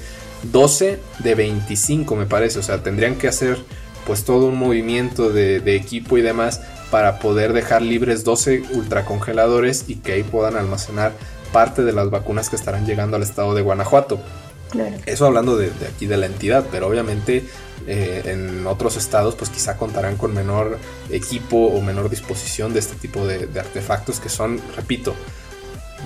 12 0.51 0.99
de 1.19 1.35
25 1.35 2.15
me 2.15 2.25
parece, 2.25 2.59
o 2.59 2.63
sea, 2.63 2.83
tendrían 2.83 3.15
que 3.15 3.27
hacer 3.27 3.57
pues 4.05 4.23
todo 4.23 4.47
un 4.47 4.57
movimiento 4.57 5.29
de, 5.29 5.59
de 5.59 5.75
equipo 5.75 6.17
y 6.17 6.21
demás 6.21 6.61
para 6.91 7.19
poder 7.19 7.53
dejar 7.53 7.81
libres 7.81 8.23
12 8.23 8.63
ultracongeladores 8.73 9.85
y 9.87 9.95
que 9.95 10.13
ahí 10.13 10.23
puedan 10.23 10.55
almacenar 10.55 11.13
parte 11.51 11.83
de 11.83 11.93
las 11.93 12.09
vacunas 12.09 12.49
que 12.49 12.55
estarán 12.55 12.85
llegando 12.85 13.15
al 13.15 13.23
estado 13.23 13.53
de 13.55 13.61
Guanajuato. 13.61 14.19
Eso 15.05 15.25
hablando 15.25 15.57
de, 15.57 15.71
aquí 15.93 16.05
de 16.05 16.17
la 16.17 16.25
entidad, 16.25 16.65
pero 16.71 16.87
obviamente 16.87 17.43
eh, 17.87 18.21
en 18.25 18.67
otros 18.67 18.97
estados 18.97 19.35
pues 19.35 19.49
quizá 19.49 19.77
contarán 19.77 20.17
con 20.17 20.33
menor 20.33 20.77
equipo 21.09 21.57
o 21.67 21.81
menor 21.81 22.09
disposición 22.09 22.73
de 22.73 22.79
este 22.79 22.95
tipo 22.95 23.25
de 23.25 23.47
artefactos 23.59 24.19
que 24.19 24.29
son, 24.29 24.61
repito, 24.75 25.15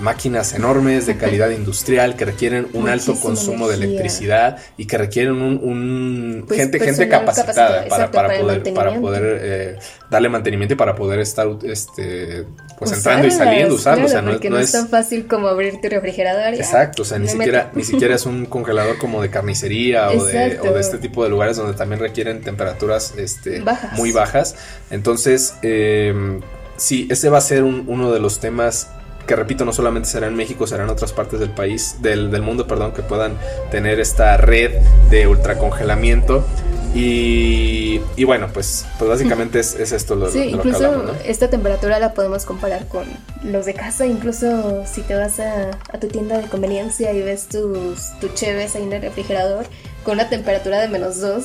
máquinas 0.00 0.54
enormes 0.54 1.06
de 1.06 1.16
calidad 1.16 1.50
industrial 1.50 2.16
que 2.16 2.24
requieren 2.24 2.68
un 2.72 2.88
alto 2.88 3.14
consumo 3.20 3.68
de 3.68 3.76
electricidad 3.76 4.58
y 4.76 4.86
que 4.86 4.98
requieren 4.98 5.34
un, 5.40 6.44
pues, 6.46 6.60
gente 6.60 6.80
gente 6.80 7.08
capacitada 7.08 7.86
para, 7.88 8.10
poder 8.10 8.74
para 8.74 9.00
poder 9.00 9.38
eh, 9.42 9.78
darle 10.10 10.28
mantenimiento 10.28 10.74
y 10.74 10.76
para 10.76 10.94
poder 10.94 11.20
estar 11.20 11.48
este 11.64 12.44
pues 12.78 12.92
entrando 12.92 13.26
y 13.26 13.30
saliendo 13.30 13.74
usando 13.74 14.06
o 14.06 14.08
sea 14.08 14.22
no, 14.22 14.32
no, 14.32 14.58
es 14.58 14.72
tan 14.72 14.88
fácil 14.88 15.26
como 15.26 15.48
abrir 15.48 15.80
tu 15.80 15.88
refrigerador 15.88 16.54
exacto 16.54 17.02
o 17.02 17.04
sea 17.04 17.18
ni 17.18 17.28
siquiera 17.28 17.70
ni 17.74 17.84
siquiera 17.84 18.14
es 18.14 18.26
un 18.26 18.46
congelador 18.46 18.98
como 18.98 19.22
de 19.22 19.30
carnicería 19.30 20.10
o 20.10 20.24
de, 20.24 20.58
o 20.60 20.72
de, 20.72 20.80
este 20.80 20.98
tipo 20.98 21.22
de 21.24 21.30
lugares 21.30 21.56
donde 21.56 21.74
también 21.74 22.00
requieren 22.00 22.40
temperaturas 22.40 23.14
este 23.16 23.62
muy 23.96 24.12
bajas. 24.12 24.56
Entonces 24.90 25.54
eh, 25.62 26.40
sí 26.76 27.06
ese 27.10 27.28
va 27.28 27.38
a 27.38 27.42
ser 27.42 27.64
uno 27.64 28.12
de 28.12 28.20
los 28.20 28.40
temas 28.40 28.88
que 29.26 29.36
repito, 29.36 29.64
no 29.64 29.72
solamente 29.72 30.06
será 30.06 30.26
en 30.26 30.34
México, 30.34 30.66
será 30.66 30.84
en 30.84 30.90
otras 30.90 31.14
partes 31.14 31.40
del 31.40 31.48
país, 31.48 31.96
del, 32.02 32.42
mundo, 32.42 32.66
perdón, 32.66 32.92
que 32.92 33.00
puedan 33.00 33.38
tener 33.70 33.98
esta 33.98 34.36
red 34.36 34.72
de 35.08 35.26
ultracongelamiento. 35.26 36.46
Y, 36.94 38.00
y 38.14 38.22
bueno, 38.24 38.48
pues, 38.52 38.86
pues 38.98 39.10
básicamente 39.10 39.58
es, 39.58 39.74
esto 39.74 40.14
lo, 40.14 40.30
sí, 40.30 40.44
incluso 40.44 41.12
esta 41.24 41.50
temperatura 41.50 41.98
la 41.98 42.14
podemos 42.14 42.44
comparar 42.44 42.86
con 42.86 43.04
los 43.42 43.66
de 43.66 43.74
casa, 43.74 44.06
incluso 44.06 44.84
si 44.86 45.02
te 45.02 45.16
vas 45.16 45.40
a, 45.40 45.72
tu 46.00 46.06
tienda 46.06 46.38
de 46.38 46.46
conveniencia 46.46 47.12
y 47.12 47.20
ves 47.20 47.48
tus, 47.48 48.16
tu 48.20 48.28
cheves 48.28 48.76
ahí 48.76 48.84
en 48.84 48.92
el 48.92 49.02
refrigerador 49.02 49.66
con 50.04 50.14
una 50.14 50.28
temperatura 50.28 50.80
de 50.80 50.86
menos 50.86 51.20
2, 51.20 51.44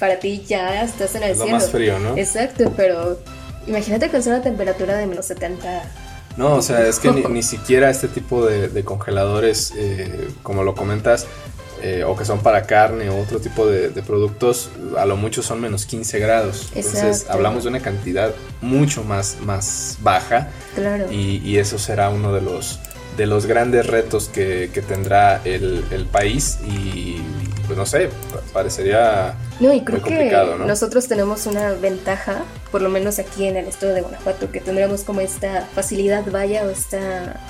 para 0.00 0.18
ti 0.18 0.42
ya 0.46 0.82
estás 0.82 1.14
en 1.14 1.24
el 1.24 1.32
es 1.32 1.38
Lo 1.38 1.46
más 1.48 1.70
frío, 1.70 1.98
¿no? 1.98 2.16
Exacto, 2.16 2.72
pero 2.74 3.18
imagínate 3.66 4.08
con 4.08 4.22
una 4.26 4.40
temperatura 4.40 4.96
de 4.96 5.06
menos 5.06 5.26
70 5.26 5.82
no, 6.36 6.54
o 6.56 6.62
sea, 6.62 6.86
es 6.86 6.98
que 6.98 7.10
ni, 7.10 7.42
siquiera 7.42 7.90
este 7.90 8.08
tipo 8.08 8.44
de, 8.44 8.84
congeladores, 8.84 9.72
eh, 9.76 10.28
como 10.42 10.64
lo 10.64 10.74
comentas, 10.74 11.26
eh, 11.82 12.04
o 12.04 12.16
que 12.16 12.24
son 12.24 12.40
para 12.40 12.62
carne 12.62 13.10
o 13.10 13.18
otro 13.18 13.40
tipo 13.40 13.66
de, 13.66 13.90
productos, 14.02 14.70
a 14.96 15.04
lo 15.06 15.16
mucho 15.16 15.42
son 15.42 15.60
menos 15.60 15.86
15 15.86 16.18
grados. 16.18 16.70
Entonces 16.74 17.26
hablamos 17.28 17.64
de 17.64 17.70
una 17.70 17.80
cantidad 17.80 18.32
mucho 18.60 19.04
más, 19.04 19.38
más 19.42 19.98
baja. 20.00 20.48
Claro. 20.74 21.10
Y, 21.10 21.56
eso 21.56 21.78
será 21.78 22.10
uno 22.10 22.34
de 22.34 22.42
los, 22.42 22.80
de 23.16 23.26
los 23.26 23.46
grandes 23.46 23.86
retos 23.86 24.28
que, 24.28 24.70
tendrá 24.86 25.40
el, 25.44 26.06
país 26.12 26.58
y 26.66 27.16
pues 27.66 27.78
no 27.78 27.86
sé, 27.86 28.10
parecería 28.52 29.34
no, 29.58 29.72
y 29.72 29.82
creo 29.82 30.02
que 30.02 30.30
nosotros 30.66 31.08
tenemos 31.08 31.46
una 31.46 31.72
ventaja, 31.72 32.44
por 32.70 32.82
lo 32.82 32.90
menos 32.90 33.18
aquí 33.18 33.46
en 33.46 33.56
el 33.56 33.66
estado 33.66 33.94
de 33.94 34.02
Guanajuato, 34.02 34.50
que 34.50 34.60
tendremos 34.60 35.02
como 35.02 35.22
esta 35.22 35.62
facilidad, 35.74 36.24
vaya, 36.30 36.64
o 36.64 36.70
esta 36.70 37.40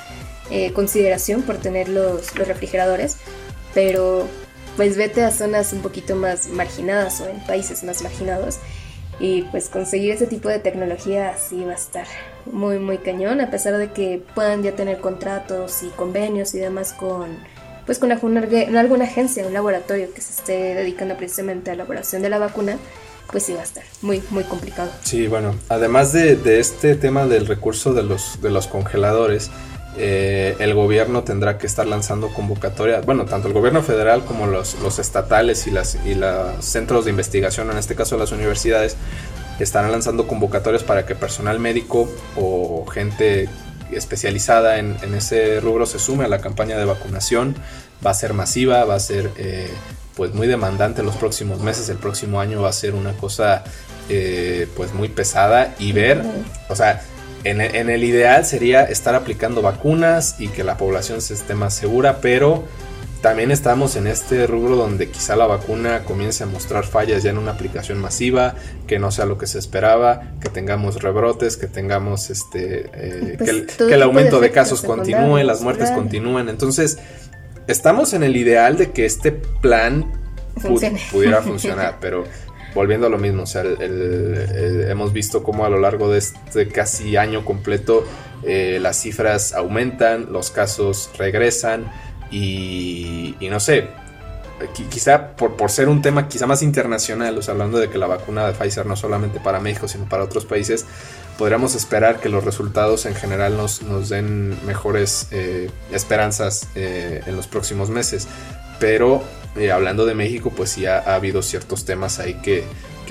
eh, 0.51 0.73
consideración 0.73 1.43
por 1.43 1.57
tener 1.57 1.89
los, 1.89 2.37
los 2.37 2.47
refrigeradores, 2.47 3.17
pero 3.77 4.27
pues 4.79 4.97
vete 4.97 5.23
a 5.23 5.31
zonas 5.31 5.75
un 5.75 5.83
poquito 5.83 6.17
más 6.17 6.49
marginadas 6.49 7.21
o 7.21 7.29
en 7.29 7.39
países 7.41 7.85
más 7.85 8.01
marginados 8.03 8.57
y 9.21 9.43
pues 9.43 9.69
conseguir 9.69 10.12
ese 10.12 10.27
tipo 10.27 10.49
de 10.49 10.59
tecnología 10.59 11.35
sí 11.37 11.62
va 11.62 11.73
a 11.73 11.75
estar 11.75 12.07
muy 12.47 12.79
muy 12.79 12.97
cañón 12.97 13.43
a 13.43 13.51
pesar 13.51 13.77
de 13.77 13.93
que 13.93 14.23
puedan 14.35 14.62
ya 14.62 14.73
tener 14.73 14.99
contratos 15.01 15.83
y 15.83 15.89
convenios 15.89 16.55
y 16.55 16.59
demás 16.59 16.95
con 16.95 17.37
pues 17.85 17.99
con 17.99 18.12
alguna, 18.12 18.41
alguna 18.81 19.05
agencia 19.05 19.47
un 19.47 19.53
laboratorio 19.53 20.09
que 20.15 20.23
se 20.23 20.33
esté 20.33 20.75
dedicando 20.75 21.19
precisamente 21.19 21.71
a 21.71 21.75
la 21.75 21.83
elaboración 21.83 22.23
de 22.23 22.31
la 22.31 22.39
vacuna 22.39 22.79
pues 23.31 23.43
sí 23.43 23.53
va 23.53 23.61
a 23.61 23.65
estar 23.65 23.85
muy 24.01 24.23
muy 24.31 24.45
complicado. 24.45 24.91
Sí 25.03 25.27
bueno 25.29 25.55
además 25.69 26.15
de, 26.15 26.37
de 26.37 26.61
este 26.61 26.95
tema 26.95 27.27
del 27.27 27.47
recurso 27.47 27.93
de 27.93 28.05
los 28.05 28.41
de 28.41 28.49
los 28.49 28.69
congeladores 28.69 29.51
eh, 29.99 30.57
el 30.59 30.75
gobierno 30.75 31.25
tendrá 31.25 31.59
que 31.59 31.67
estar 31.67 31.87
lanzando 31.87 32.29
convocatorias, 32.29 33.07
bueno, 33.07 33.25
tanto 33.25 33.49
el 33.49 33.55
gobierno 33.55 33.83
federal 33.83 34.25
como 34.25 34.47
los, 34.47 34.75
estatales 34.99 35.67
y, 35.67 35.71
las, 35.71 35.99
y 36.05 36.15
los 36.15 36.65
centros 36.65 37.05
de 37.05 37.11
investigación, 37.11 37.71
en 37.71 37.79
este 37.79 37.95
caso 37.95 38.17
las 38.17 38.33
universidades, 38.33 38.97
estarán 39.59 39.93
lanzando 39.93 40.27
convocatorias 40.27 40.85
para 40.85 41.07
que 41.07 41.15
personal 41.15 41.59
médico 41.59 42.09
o 42.37 42.85
gente 42.87 43.49
especializada 43.91 44.79
en, 44.79 44.97
ese 45.15 45.61
rubro 45.61 45.87
se 45.87 45.99
sume 45.99 46.25
a 46.25 46.29
la 46.29 46.41
campaña 46.41 46.77
de 46.77 46.85
vacunación. 46.85 47.57
Va 48.05 48.11
a 48.11 48.15
ser 48.15 48.35
masiva, 48.35 48.85
va 48.85 48.97
a 48.97 49.01
ser 49.01 49.31
eh, 49.37 49.71
pues 50.17 50.35
muy 50.35 50.47
demandante 50.47 51.03
los 51.03 51.17
próximos 51.17 51.61
meses. 51.61 51.89
El 51.89 51.99
próximo 51.99 52.41
año 52.41 52.63
va 52.63 52.69
a 52.69 52.73
ser 52.73 52.95
una 52.95 53.13
cosa 53.13 53.65
eh, 54.09 54.69
pues 54.77 54.93
muy 54.93 55.09
pesada 55.09 55.75
y 55.79 55.93
ver, 55.93 56.23
o 56.69 56.77
sea, 56.77 57.03
en, 57.51 57.91
el 57.91 58.05
ideal 58.05 58.45
sería 58.45 58.85
estar 58.85 59.15
aplicando 59.15 59.63
vacunas 59.63 60.37
y 60.39 60.49
que 60.49 60.65
la 60.65 60.77
población 60.77 61.21
se 61.21 61.35
esté 61.35 61.55
más 61.55 61.75
segura, 61.75 62.19
pero 62.21 62.65
también 63.21 63.51
estamos 63.51 63.97
en 63.97 64.07
este 64.07 64.47
rubro 64.47 64.77
donde 64.77 65.09
quizá 65.11 65.37
la 65.37 65.47
vacuna 65.47 66.05
comience 66.05 66.45
a 66.45 66.47
mostrar 66.47 66.85
fallas 66.85 67.23
ya 67.23 67.31
en 67.31 67.39
una 67.39 67.53
aplicación 67.53 67.99
masiva, 67.99 68.55
que 68.87 68.99
no 68.99 69.11
sea 69.11 69.27
lo 69.27 69.39
que 69.39 69.47
se 69.47 69.59
esperaba, 69.59 70.33
que 70.41 70.49
tengamos 70.49 71.03
rebrotes, 71.03 71.57
que 71.57 71.67
tengamos 71.67 72.31
este 72.31 72.91
eh, 72.95 73.35
pues 73.39 73.51
que, 73.77 73.95
el, 73.95 74.03
aumento 74.03 74.41
de, 74.41 74.51
casos 74.51 74.83
continúe, 74.83 75.43
las 75.43 75.63
muertes 75.63 75.91
continúen. 75.91 76.49
Entonces, 76.49 76.99
estamos 77.67 78.13
en 78.13 78.23
el 78.23 78.37
ideal 78.37 78.77
de 78.77 78.91
que 78.91 79.07
este 79.07 79.33
plan 79.33 80.13
pudiera 81.11 81.43
funcionar, 81.43 81.99
pero 82.01 82.25
volviendo 82.77 83.07
a 83.07 83.11
lo 83.11 83.17
mismo, 83.17 83.45
o 83.45 83.47
sea, 83.47 83.65
hemos 83.65 85.12
visto 85.15 85.43
cómo 85.43 85.65
a 85.65 85.71
lo 85.71 85.81
largo 85.81 86.11
de 86.12 86.19
este 86.19 86.69
casi 86.69 87.17
año 87.17 87.43
completo 87.43 88.05
eh, 88.43 88.79
las 88.83 89.01
cifras 89.01 89.55
aumentan, 89.55 90.31
los 90.31 90.51
casos 90.51 91.11
regresan 91.17 91.91
y, 92.31 93.35
no 93.41 93.61
sé, 93.61 93.89
quizá 94.91 95.37
por, 95.37 95.57
por, 95.57 95.71
ser 95.71 95.89
un 95.89 96.03
tema 96.03 96.29
quizá 96.29 96.47
más 96.47 96.62
internacional, 96.62 97.39
o 97.39 97.43
sea, 97.43 97.53
hablando 97.53 97.79
de 97.79 97.89
que 97.89 97.97
la 97.97 98.07
vacuna 98.07 98.47
de 98.47 98.53
Pfizer 98.53 98.85
no 98.85 98.95
solamente 98.95 99.41
para 99.41 99.59
México, 99.59 99.89
sino 99.89 100.07
para 100.07 100.23
otros 100.23 100.45
países, 100.45 100.85
podríamos 101.39 101.75
esperar 101.75 102.21
que 102.21 102.29
los 102.29 102.45
resultados 102.45 103.07
en 103.07 103.15
general 103.15 103.57
nos, 103.57 103.83
nos 103.83 104.11
den 104.11 104.55
mejores 104.67 105.29
eh, 105.31 105.71
esperanzas 105.93 106.69
eh, 106.75 107.23
en 107.27 107.37
los 107.37 107.47
próximos 107.47 107.89
meses. 107.89 108.29
Pero 108.79 109.23
eh, 109.59 109.73
hablando 109.73 110.07
de 110.07 110.14
México, 110.14 110.53
pues 110.55 110.71
sí 110.71 110.87
ha, 110.87 110.99
habido 111.14 111.42
ciertos 111.42 111.85
temas 111.85 112.19
ahí 112.19 112.35
que, 112.35 112.64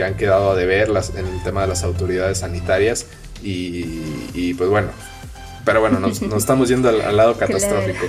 han 0.03 0.17
quedado 0.17 0.51
a 0.51 0.55
deber 0.55 0.89
las, 0.89 1.15
en 1.15 1.25
el 1.25 1.41
tema 1.43 1.61
de 1.61 1.67
las 1.67 1.83
autoridades 1.83 2.39
sanitarias 2.39 3.07
y, 3.41 4.53
pues 4.55 4.69
bueno, 4.69 4.89
pero 5.63 5.79
bueno, 5.79 5.99
nos, 5.99 6.21
estamos 6.21 6.67
yendo 6.67 6.89
al, 6.89 7.15
lado 7.15 7.35
catastrófico. 7.39 8.05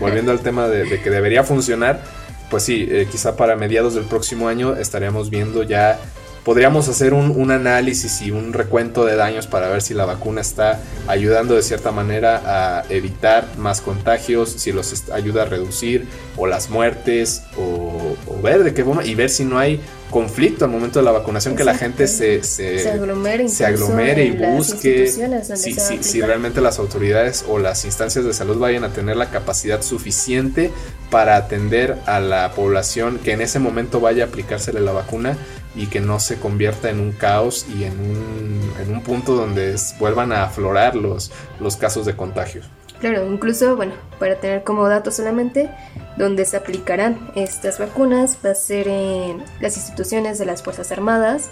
Volviendo 0.00 0.32
al 0.32 0.40
tema 0.40 0.68
de, 0.68 1.00
que 1.00 1.10
debería 1.10 1.44
funcionar, 1.44 2.02
pues 2.50 2.64
sí, 2.64 2.88
eh, 2.90 3.06
quizá 3.10 3.36
para 3.36 3.54
mediados 3.56 3.94
del 3.94 4.04
próximo 4.04 4.48
año 4.48 4.76
estaríamos 4.76 5.30
viendo 5.30 5.62
ya 5.62 6.00
podríamos 6.48 6.88
hacer 6.88 7.12
un, 7.12 7.50
análisis 7.50 8.22
y 8.22 8.30
un 8.30 8.54
recuento 8.54 9.04
de 9.04 9.16
daños 9.16 9.46
para 9.46 9.68
ver 9.68 9.82
si 9.82 9.92
la 9.92 10.06
vacuna 10.06 10.40
está 10.40 10.80
ayudando 11.06 11.54
de 11.54 11.60
cierta 11.60 11.92
manera 11.92 12.40
a 12.46 12.84
evitar 12.88 13.46
más 13.58 13.82
contagios, 13.82 14.52
si 14.52 14.72
los 14.72 15.10
ayuda 15.10 15.42
a 15.42 15.44
reducir 15.44 16.06
o 16.38 16.46
las 16.46 16.70
muertes 16.70 17.42
o, 17.58 18.16
ver 18.42 18.64
de 18.64 18.72
qué 18.72 18.82
forma 18.82 19.04
y 19.04 19.14
ver 19.14 19.28
si 19.28 19.44
no 19.44 19.58
hay 19.58 19.78
conflicto 20.10 20.64
al 20.64 20.70
momento 20.70 21.00
de 21.00 21.04
la 21.04 21.10
vacunación, 21.10 21.54
que 21.54 21.64
la 21.64 21.74
gente 21.74 22.08
se, 22.08 22.42
se, 22.42 22.88
aglomere, 22.88 24.24
y 24.24 24.30
busque 24.30 25.06
si, 25.06 25.74
si, 26.02 26.20
realmente 26.22 26.62
las 26.62 26.78
autoridades 26.78 27.44
o 27.46 27.58
las 27.58 27.84
instancias 27.84 28.24
de 28.24 28.32
salud 28.32 28.56
vayan 28.58 28.84
a 28.84 28.88
tener 28.88 29.18
la 29.18 29.28
capacidad 29.28 29.82
suficiente 29.82 30.70
para 31.10 31.36
atender 31.36 31.98
a 32.06 32.20
la 32.20 32.52
población 32.52 33.18
que 33.22 33.32
en 33.32 33.42
ese 33.42 33.58
momento 33.58 34.00
vaya 34.00 34.24
a 34.24 34.26
aplicársele 34.28 34.80
la 34.80 34.92
vacuna 34.92 35.36
y 35.78 35.86
que 35.86 36.00
no 36.00 36.18
se 36.18 36.38
convierta 36.38 36.90
en 36.90 36.98
un 36.98 37.12
caos 37.12 37.64
y 37.68 37.84
en 37.84 37.92
un, 37.92 38.72
en 38.80 38.92
un 38.92 39.02
punto 39.02 39.34
donde 39.34 39.76
vuelvan 40.00 40.32
a 40.32 40.42
aflorar 40.44 40.96
los, 40.96 41.30
los 41.60 41.76
casos 41.76 42.04
de 42.04 42.16
contagio. 42.16 42.62
Claro, 43.00 43.24
incluso, 43.32 43.76
bueno, 43.76 43.92
para 44.18 44.40
tener 44.40 44.64
como 44.64 44.88
dato 44.88 45.12
solamente, 45.12 45.70
donde 46.16 46.44
se 46.44 46.56
aplicarán 46.56 47.30
estas 47.36 47.78
vacunas 47.78 48.38
va 48.44 48.50
a 48.50 48.54
ser 48.56 48.88
en 48.88 49.44
las 49.60 49.76
instituciones 49.76 50.38
de 50.38 50.46
las 50.46 50.64
Fuerzas 50.64 50.90
Armadas 50.90 51.48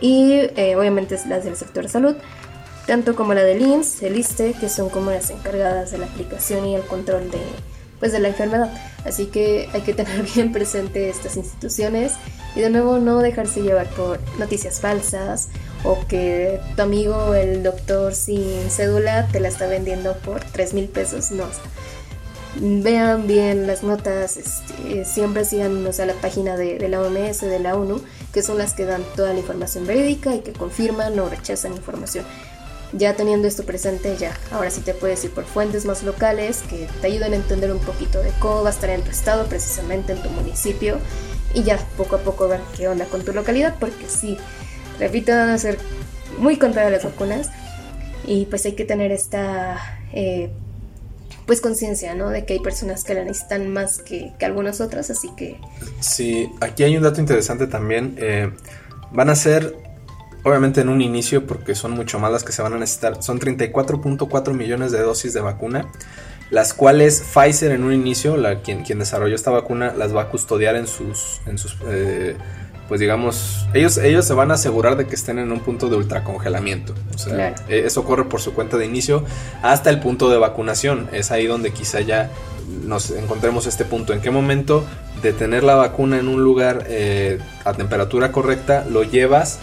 y 0.00 0.32
eh, 0.56 0.74
obviamente 0.76 1.16
las 1.28 1.44
del 1.44 1.54
sector 1.54 1.84
de 1.84 1.88
salud, 1.88 2.16
tanto 2.88 3.14
como 3.14 3.32
la 3.32 3.44
del 3.44 3.62
IMSS, 3.62 4.02
el 4.02 4.16
ISTE, 4.16 4.54
que 4.58 4.68
son 4.68 4.88
como 4.88 5.12
las 5.12 5.30
encargadas 5.30 5.92
de 5.92 5.98
la 5.98 6.06
aplicación 6.06 6.66
y 6.66 6.74
el 6.74 6.82
control 6.82 7.30
de, 7.30 7.38
pues, 7.98 8.12
de 8.12 8.20
la 8.20 8.28
enfermedad. 8.28 8.72
Así 9.04 9.26
que 9.26 9.68
hay 9.72 9.82
que 9.82 9.94
tener 9.94 10.22
bien 10.34 10.52
presente 10.52 11.08
estas 11.08 11.36
instituciones 11.36 12.12
y 12.54 12.60
de 12.60 12.70
nuevo 12.70 12.98
no 12.98 13.18
dejarse 13.18 13.62
llevar 13.62 13.88
por 13.90 14.18
noticias 14.38 14.80
falsas 14.80 15.48
o 15.84 16.06
que 16.08 16.60
tu 16.76 16.82
amigo 16.82 17.34
el 17.34 17.62
doctor 17.62 18.14
sin 18.14 18.70
cédula 18.70 19.28
te 19.28 19.40
la 19.40 19.48
está 19.48 19.66
vendiendo 19.66 20.16
por 20.18 20.40
3 20.40 20.74
mil 20.74 20.88
pesos. 20.88 21.30
No, 21.30 21.44
vean 22.60 23.26
bien 23.26 23.66
las 23.66 23.82
notas, 23.82 24.36
este, 24.36 25.04
siempre 25.04 25.44
sigan 25.44 25.86
a 25.86 26.06
la 26.06 26.14
página 26.14 26.56
de, 26.56 26.78
de, 26.78 26.88
la 26.88 27.02
OMS, 27.02 27.40
de 27.42 27.58
la 27.58 27.76
ONU, 27.76 28.00
que 28.32 28.42
son 28.42 28.58
las 28.58 28.74
que 28.74 28.84
dan 28.84 29.04
toda 29.14 29.32
la 29.32 29.40
información 29.40 29.86
verídica 29.86 30.34
y 30.34 30.40
que 30.40 30.52
confirman 30.52 31.18
o 31.18 31.28
rechazan 31.28 31.74
información. 31.74 32.24
Ya 32.94 33.14
teniendo 33.14 33.46
esto 33.46 33.64
presente, 33.64 34.16
ya 34.16 34.32
ahora 34.50 34.70
sí 34.70 34.80
te 34.80 34.94
puedes 34.94 35.22
ir 35.24 35.30
por 35.30 35.44
fuentes 35.44 35.84
más 35.84 36.02
locales 36.02 36.62
que 36.70 36.88
te 37.00 37.08
ayuden 37.08 37.34
a 37.34 37.36
entender 37.36 37.70
un 37.70 37.80
poquito 37.80 38.22
de 38.22 38.30
cómo 38.38 38.62
va 38.62 38.70
a 38.70 38.72
estar 38.72 38.88
en 38.90 39.02
tu 39.02 39.10
estado, 39.10 39.46
precisamente 39.46 40.12
en 40.12 40.22
tu 40.22 40.30
municipio, 40.30 40.98
y 41.52 41.64
ya 41.64 41.78
poco 41.96 42.16
a 42.16 42.20
poco 42.20 42.48
ver 42.48 42.60
qué 42.76 42.88
onda 42.88 43.04
con 43.04 43.22
tu 43.24 43.32
localidad, 43.32 43.74
porque 43.78 44.06
sí, 44.08 44.38
repito, 44.98 45.32
van 45.32 45.50
a 45.50 45.58
ser 45.58 45.78
muy 46.38 46.56
contadas 46.56 46.90
las 46.90 47.04
vacunas 47.04 47.50
y 48.26 48.46
pues 48.46 48.64
hay 48.64 48.72
que 48.72 48.84
tener 48.84 49.12
esta 49.12 50.00
eh, 50.12 50.50
pues 51.46 51.60
conciencia, 51.60 52.14
¿no? 52.14 52.28
De 52.28 52.44
que 52.44 52.54
hay 52.54 52.60
personas 52.60 53.04
que 53.04 53.14
la 53.14 53.24
necesitan 53.24 53.68
más 53.68 53.98
que, 53.98 54.32
que 54.38 54.44
algunas 54.44 54.80
otras, 54.80 55.10
así 55.10 55.30
que... 55.36 55.56
Sí, 56.00 56.50
aquí 56.60 56.84
hay 56.84 56.96
un 56.96 57.02
dato 57.02 57.20
interesante 57.20 57.66
también. 57.66 58.16
Eh, 58.18 58.52
van 59.12 59.30
a 59.30 59.34
ser, 59.34 59.74
obviamente 60.48 60.80
en 60.80 60.88
un 60.88 61.00
inicio, 61.00 61.46
porque 61.46 61.74
son 61.74 61.92
mucho 61.92 62.18
más 62.18 62.32
las 62.32 62.44
que 62.44 62.52
se 62.52 62.62
van 62.62 62.72
a 62.72 62.78
necesitar, 62.78 63.22
son 63.22 63.38
34.4 63.38 64.52
millones 64.52 64.92
de 64.92 65.00
dosis 65.00 65.32
de 65.32 65.40
vacuna 65.40 65.86
las 66.50 66.72
cuales 66.72 67.22
Pfizer 67.34 67.72
en 67.72 67.84
un 67.84 67.92
inicio, 67.92 68.36
la, 68.36 68.62
quien, 68.62 68.82
quien 68.82 68.98
desarrolló 68.98 69.34
esta 69.34 69.50
vacuna, 69.50 69.92
las 69.96 70.14
va 70.16 70.22
a 70.22 70.28
custodiar 70.28 70.76
en 70.76 70.86
sus, 70.86 71.40
en 71.46 71.58
sus 71.58 71.76
eh, 71.86 72.36
pues 72.88 73.00
digamos, 73.00 73.66
ellos, 73.74 73.98
ellos 73.98 74.24
se 74.24 74.32
van 74.32 74.50
a 74.50 74.54
asegurar 74.54 74.96
de 74.96 75.06
que 75.06 75.14
estén 75.14 75.38
en 75.38 75.52
un 75.52 75.60
punto 75.60 75.90
de 75.90 75.96
ultracongelamiento. 75.96 76.94
O 77.14 77.18
sea, 77.18 77.54
e, 77.68 77.80
eso 77.80 78.02
corre 78.04 78.24
por 78.24 78.40
su 78.40 78.54
cuenta 78.54 78.78
de 78.78 78.86
inicio 78.86 79.24
hasta 79.62 79.90
el 79.90 80.00
punto 80.00 80.30
de 80.30 80.38
vacunación. 80.38 81.06
Es 81.12 81.30
ahí 81.30 81.46
donde 81.46 81.70
quizá 81.70 82.00
ya 82.00 82.30
nos 82.86 83.10
encontremos 83.10 83.66
este 83.66 83.84
punto. 83.84 84.14
¿En 84.14 84.22
qué 84.22 84.30
momento 84.30 84.84
de 85.20 85.34
tener 85.34 85.64
la 85.64 85.74
vacuna 85.74 86.18
en 86.18 86.28
un 86.28 86.42
lugar 86.42 86.84
eh, 86.88 87.38
a 87.66 87.74
temperatura 87.74 88.32
correcta 88.32 88.86
lo 88.88 89.02
llevas 89.02 89.58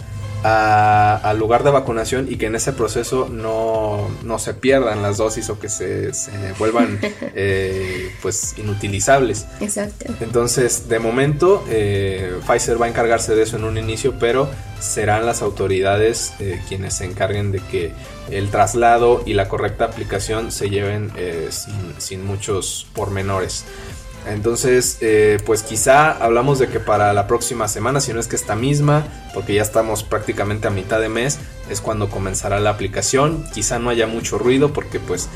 al 0.46 1.38
lugar 1.38 1.64
de 1.64 1.70
vacunación 1.70 2.26
y 2.30 2.36
que 2.36 2.46
en 2.46 2.54
ese 2.54 2.72
proceso 2.72 3.28
no, 3.30 4.08
se 4.38 4.54
pierdan 4.54 5.02
las 5.02 5.16
dosis 5.16 5.48
o 5.50 5.58
que 5.58 5.68
se, 5.68 6.12
vuelvan 6.58 6.98
eh, 7.34 8.12
pues 8.22 8.54
inutilizables. 8.58 9.46
Exacto. 9.60 10.06
Entonces, 10.20 10.88
de 10.88 10.98
momento, 10.98 11.64
eh, 11.68 12.38
Pfizer 12.46 12.80
va 12.80 12.86
a 12.86 12.88
encargarse 12.88 13.34
de 13.34 13.42
eso 13.42 13.56
en 13.56 13.64
un 13.64 13.78
inicio, 13.78 14.14
pero 14.18 14.48
serán 14.78 15.26
las 15.26 15.42
autoridades 15.42 16.34
eh, 16.38 16.60
quienes 16.68 16.94
se 16.94 17.06
encarguen 17.06 17.50
de 17.50 17.60
que 17.60 17.92
el 18.30 18.50
traslado 18.50 19.22
y 19.24 19.32
la 19.32 19.48
correcta 19.48 19.86
aplicación 19.86 20.52
se 20.52 20.68
lleven 20.68 21.12
sin, 21.50 21.94
sin 21.98 22.24
muchos 22.24 22.86
pormenores. 22.94 23.64
Entonces, 24.26 24.98
eh, 25.02 25.38
pues 25.46 25.62
quizá 25.62 26.10
hablamos 26.10 26.58
de 26.58 26.68
que 26.68 26.80
para 26.80 27.12
la 27.12 27.28
próxima 27.28 27.68
semana, 27.68 28.00
si 28.00 28.12
no 28.12 28.18
es 28.18 28.26
que 28.26 28.34
esta 28.34 28.56
misma, 28.56 29.06
porque 29.32 29.54
ya 29.54 29.62
estamos 29.62 30.02
prácticamente 30.02 30.66
a 30.66 30.70
mitad 30.70 31.00
de 31.00 31.08
mes, 31.08 31.38
es 31.70 31.80
cuando 31.80 32.10
comenzará 32.10 32.58
la 32.58 32.70
aplicación. 32.70 33.44
Quizá 33.54 33.78
no 33.78 33.88
haya 33.88 34.06
mucho 34.08 34.38
ruido 34.38 34.72
porque 34.72 34.98
pues 34.98 35.28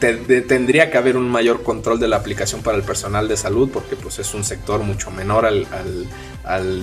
tendría 0.00 0.90
que 0.90 0.98
haber 0.98 1.16
un 1.16 1.30
mayor 1.30 1.62
control 1.62 2.00
de 2.00 2.08
la 2.08 2.16
aplicación 2.16 2.62
para 2.62 2.76
el 2.76 2.82
personal 2.82 3.28
de 3.28 3.36
salud 3.36 3.70
porque 3.72 3.94
pues 3.94 4.18
es 4.18 4.34
un 4.34 4.42
sector 4.42 4.82
mucho 4.82 5.12
menor 5.12 5.46
al, 5.46 5.66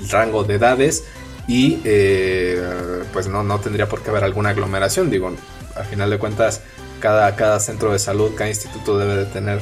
rango 0.09 0.45
de 0.45 0.55
edades 0.55 1.03
y 1.45 1.81
eh, 1.83 2.63
pues 3.11 3.27
no, 3.27 3.43
no 3.43 3.59
tendría 3.59 3.89
por 3.89 4.01
qué 4.01 4.11
haber 4.11 4.23
alguna 4.23 4.49
aglomeración. 4.49 5.09
Digo, 5.09 5.33
al 5.75 5.85
final 5.85 6.09
de 6.09 6.17
cuentas, 6.17 6.61
cada, 7.01 7.35
cada 7.35 7.59
centro 7.59 7.91
de 7.91 7.99
salud, 7.99 8.31
cada 8.35 8.49
instituto 8.49 8.97
debe 8.97 9.15
de 9.17 9.25
tener 9.25 9.59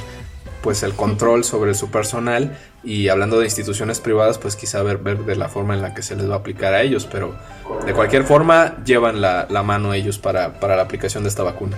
pues 0.61 0.83
el 0.83 0.93
control 0.93 1.43
sobre 1.43 1.73
su 1.73 1.89
personal 1.89 2.57
y 2.83 3.09
hablando 3.09 3.39
de 3.39 3.45
instituciones 3.45 3.99
privadas 3.99 4.37
pues 4.37 4.55
quizá 4.55 4.81
ver, 4.83 4.97
ver 4.97 5.19
de 5.19 5.35
la 5.35 5.49
forma 5.49 5.73
en 5.73 5.81
la 5.81 5.93
que 5.93 6.01
se 6.01 6.15
les 6.15 6.29
va 6.29 6.35
a 6.35 6.37
aplicar 6.37 6.73
a 6.73 6.81
ellos 6.81 7.07
pero 7.11 7.35
de 7.85 7.93
cualquier 7.93 8.23
forma 8.23 8.75
llevan 8.83 9.21
la, 9.21 9.47
mano 9.63 9.93
ellos 9.93 10.17
para, 10.17 10.59
para 10.59 10.75
la 10.75 10.83
aplicación 10.83 11.23
de 11.23 11.29
esta 11.29 11.43
vacuna. 11.43 11.77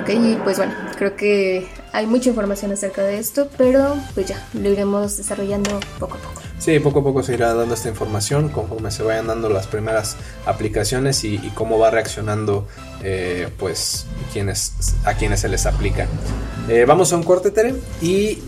Ok, 0.00 0.08
y 0.08 0.36
pues 0.42 0.56
bueno, 0.56 0.72
creo 0.96 1.16
que 1.16 1.66
hay 1.92 2.06
mucha 2.06 2.28
información 2.30 2.72
acerca 2.72 3.02
de 3.02 3.18
esto, 3.18 3.48
pero 3.56 3.96
pues 4.14 4.26
ya, 4.26 4.46
lo 4.54 4.68
iremos 4.68 5.16
desarrollando 5.16 5.80
poco 5.98 6.16
a 6.16 6.18
poco. 6.18 6.49
Sí, 6.60 6.78
poco 6.78 7.00
a 7.00 7.02
poco 7.02 7.22
se 7.22 7.32
irá 7.32 7.54
dando 7.54 7.72
esta 7.72 7.88
información 7.88 8.50
conforme 8.50 8.90
se 8.90 9.02
vayan 9.02 9.26
dando 9.26 9.48
las 9.48 9.66
primeras 9.66 10.16
aplicaciones 10.44 11.24
y, 11.24 11.38
cómo 11.54 11.78
va 11.78 11.90
reaccionando 11.90 12.68
eh, 13.02 13.48
pues 13.58 14.06
quienes, 14.30 14.74
a 15.06 15.14
quienes 15.14 15.40
se 15.40 15.48
les 15.48 15.64
aplica. 15.64 16.06
Eh, 16.68 16.84
vamos 16.86 17.14
a 17.14 17.16
un 17.16 17.22
corte, 17.22 17.50
Tere, 17.50 17.76
y 18.02 18.40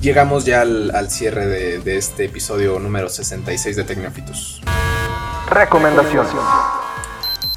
llegamos 0.00 0.46
ya 0.46 0.62
al, 0.62 1.10
cierre 1.10 1.46
de, 1.80 1.96
este 1.98 2.24
episodio 2.24 2.78
número 2.78 3.10
66 3.10 3.76
de 3.76 3.84
Tecnofitos. 3.84 4.62
Recomendación. 5.50 6.26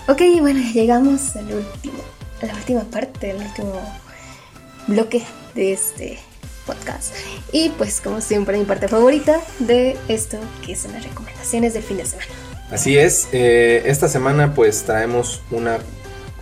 Ok, 0.09 0.21
bueno, 0.41 0.59
llegamos 0.73 1.33
al 1.37 1.45
último, 1.45 2.03
a 2.41 2.45
la 2.45 2.53
última 2.55 2.81
parte, 2.81 3.31
al 3.31 3.37
último 3.37 3.81
bloque 4.87 5.23
de 5.55 5.71
este 5.71 6.19
podcast. 6.67 7.15
Y 7.51 7.69
pues 7.69 8.01
como 8.01 8.21
siempre 8.21 8.57
mi 8.57 8.65
parte 8.65 8.87
favorita 8.87 9.39
de 9.59 9.97
esto 10.07 10.37
que 10.63 10.75
son 10.75 10.91
las 10.91 11.03
recomendaciones 11.03 11.73
del 11.73 11.81
fin 11.81 11.97
de 11.97 12.05
semana. 12.05 12.29
Así 12.69 12.97
es, 12.97 13.29
eh, 13.31 13.83
esta 13.85 14.09
semana 14.09 14.53
pues 14.53 14.83
traemos 14.83 15.41
una 15.49 15.79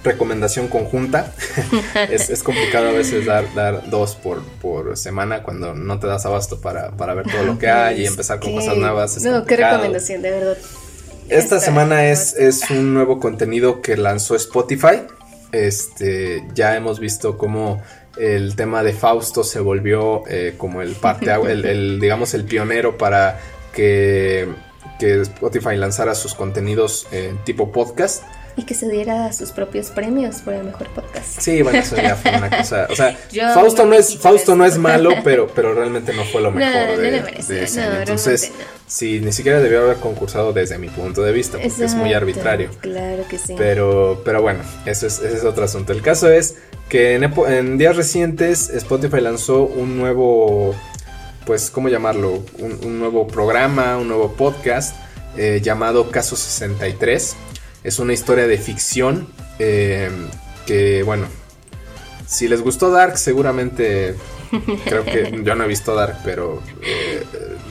recomendación 0.05 0.67
conjunta. 0.67 1.33
es, 2.09 2.43
complicado 2.43 2.89
a 2.89 2.91
veces 2.91 3.25
dar, 3.25 3.53
dar 3.53 3.89
dos 3.89 4.15
por, 4.15 4.43
por 4.61 4.95
semana 4.97 5.43
cuando 5.43 5.73
no 5.73 5.99
te 5.99 6.07
das 6.07 6.25
abasto 6.25 6.61
para, 6.61 6.89
ver 6.89 7.25
todo 7.29 7.43
lo 7.43 7.57
que 7.57 7.69
hay 7.69 8.01
y 8.01 8.05
empezar 8.05 8.39
con 8.39 8.55
cosas 8.55 8.77
nuevas. 8.77 9.21
no, 9.23 9.45
qué 9.45 9.57
recomendación, 9.57 10.21
de 10.21 10.31
verdad. 10.31 10.57
Esta 11.27 11.59
semana 11.59 12.05
es, 12.05 12.35
es 12.35 12.69
un 12.69 12.93
nuevo 12.93 13.19
contenido 13.19 13.81
que 13.81 13.97
lanzó 13.97 14.35
Spotify. 14.35 15.01
Este, 15.51 16.45
ya 16.53 16.75
hemos 16.75 16.99
visto 16.99 17.37
cómo 17.37 17.81
el 18.17 18.55
tema 18.55 18.83
de 18.83 18.93
Fausto 18.93 19.43
se 19.43 19.59
volvió 19.59 20.23
eh, 20.27 20.55
como 20.57 20.81
el 20.81 20.93
parte, 20.93 21.31
el, 21.47 21.99
digamos, 21.99 22.33
el 22.33 22.45
pionero 22.45 22.97
para 22.97 23.39
que, 23.73 24.47
que 24.99 25.21
Spotify 25.21 25.75
lanzara 25.75 26.15
sus 26.15 26.33
contenidos 26.33 27.07
en 27.11 27.37
tipo 27.43 27.71
podcast. 27.71 28.23
Y 28.57 28.63
que 28.63 28.73
se 28.73 28.89
diera 28.89 29.33
sus 29.33 29.51
propios 29.51 29.89
premios 29.89 30.37
por 30.37 30.53
el 30.53 30.63
mejor 30.63 30.87
podcast. 30.89 31.41
Sí, 31.41 31.61
bueno, 31.61 31.79
eso 31.79 31.97
ya 31.97 32.15
fue 32.15 32.37
una 32.37 32.49
cosa. 32.49 32.87
O 32.89 32.95
sea, 32.95 33.17
Fausto, 33.53 33.85
no 33.85 33.95
es, 33.95 34.17
Fausto 34.17 34.55
no 34.55 34.65
es 34.65 34.77
malo, 34.77 35.11
pero, 35.25 35.47
pero 35.53 35.73
realmente 35.73 36.13
no 36.13 36.23
fue 36.23 36.41
lo 36.41 36.51
mejor 36.53 36.97
de, 36.97 37.21
no, 37.21 37.99
Entonces, 37.99 38.53
sí, 38.87 39.19
ni 39.19 39.31
siquiera 39.31 39.59
debió 39.59 39.81
haber 39.81 39.97
concursado 39.97 40.53
desde 40.53 40.77
mi 40.77 40.89
punto 40.89 41.21
de 41.21 41.31
vista, 41.31 41.57
porque 41.59 41.85
es 41.85 41.95
muy 41.95 42.13
arbitrario. 42.13 42.69
Claro 42.81 43.23
que 43.29 43.37
sí. 43.37 43.55
Pero, 43.57 44.21
pero 44.25 44.41
bueno, 44.41 44.59
eso 44.85 45.07
es, 45.07 45.19
ese 45.19 45.37
es 45.37 45.43
otro 45.43 45.65
asunto. 45.65 45.93
El 45.93 46.01
caso 46.01 46.29
es 46.29 46.55
que 46.89 47.15
en, 47.15 47.77
días 47.77 47.95
recientes 47.95 48.69
Spotify 48.69 49.21
lanzó 49.21 49.63
un 49.63 49.97
nuevo, 49.97 50.75
pues, 51.45 51.69
¿cómo 51.69 51.89
llamarlo? 51.89 52.43
Un, 52.59 52.99
nuevo 52.99 53.27
programa, 53.27 53.97
un 53.97 54.07
nuevo 54.07 54.33
podcast 54.33 54.95
eh, 55.37 55.59
llamado 55.61 56.11
Caso 56.11 56.35
63 56.35 57.35
es 57.83 57.99
una 57.99 58.13
historia 58.13 58.47
de 58.47 58.57
ficción 58.57 59.27
eh, 59.59 60.09
que, 60.65 61.03
bueno, 61.03 61.27
si 62.27 62.47
les 62.47 62.61
gustó 62.61 62.91
Dark, 62.91 63.17
seguramente 63.17 64.15
creo 64.85 65.03
que 65.03 65.39
yo 65.43 65.55
no 65.55 65.63
he 65.63 65.67
visto 65.67 65.95
Dark, 65.95 66.17
pero 66.23 66.61
eh, 66.81 67.23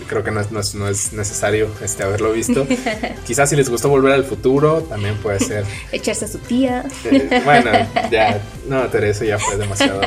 creo 0.08 0.22
que 0.22 0.30
no 0.30 0.40
es, 0.40 0.74
no 0.74 0.88
es, 0.88 1.12
necesario 1.12 1.68
este, 1.82 2.02
haberlo 2.02 2.32
visto. 2.32 2.66
Quizás 3.26 3.50
si 3.50 3.56
les 3.56 3.68
gustó 3.68 3.88
Volver 3.88 4.12
al 4.12 4.24
Futuro, 4.24 4.82
también 4.82 5.16
puede 5.16 5.40
ser. 5.40 5.64
Echarse 5.92 6.24
a 6.26 6.28
su 6.28 6.38
tía. 6.38 6.84
Eh, 7.04 7.42
bueno, 7.44 7.70
ya, 8.10 8.40
no, 8.68 8.82
Teresa, 8.88 9.24
ya 9.24 9.38
fue 9.38 9.56
demasiado, 9.56 10.00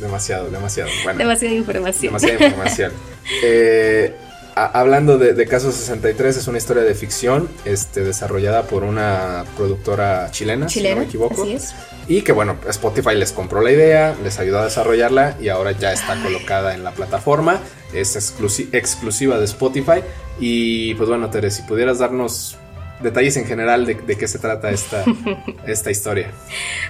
demasiado, 0.00 0.50
demasiado. 0.50 0.90
Bueno, 1.04 1.18
demasiada 1.18 1.54
información. 1.54 2.12
Demasiada 2.12 2.46
información. 2.46 2.92
Eh, 3.42 4.14
hablando 4.56 5.18
de, 5.18 5.46
Caso 5.46 5.70
63, 5.70 6.38
es 6.38 6.48
una 6.48 6.56
historia 6.56 6.82
de 6.82 6.94
ficción 6.94 7.48
este, 7.66 8.02
desarrollada 8.02 8.62
por 8.62 8.84
una 8.84 9.44
productora 9.54 10.30
chilena, 10.30 10.68
si 10.68 10.82
no 10.82 10.96
me 10.96 11.04
equivoco. 11.04 11.42
Así 11.42 11.52
es. 11.52 11.74
Y 12.08 12.22
que 12.22 12.32
bueno, 12.32 12.56
Spotify 12.68 13.14
les 13.14 13.32
compró 13.32 13.60
la 13.60 13.70
idea, 13.70 14.16
les 14.24 14.38
ayudó 14.38 14.60
a 14.60 14.64
desarrollarla 14.64 15.36
y 15.40 15.48
ahora 15.48 15.72
ya 15.72 15.92
está 15.92 16.20
colocada 16.22 16.74
en 16.74 16.84
la 16.84 16.92
plataforma. 16.92 17.60
Es 17.92 18.16
exclusiva 18.16 19.38
de 19.38 19.44
Spotify. 19.44 20.00
Y 20.40 20.94
pues 20.94 21.08
bueno, 21.08 21.28
Tere, 21.30 21.50
si 21.50 21.62
pudieras 21.62 21.98
darnos 21.98 22.56
detalles 23.02 23.36
en 23.36 23.44
general 23.44 23.84
de, 23.84 23.96
qué 23.96 24.28
se 24.28 24.38
trata 24.38 24.70
esta, 24.70 25.04
esta 25.66 25.90
historia. 25.90 26.30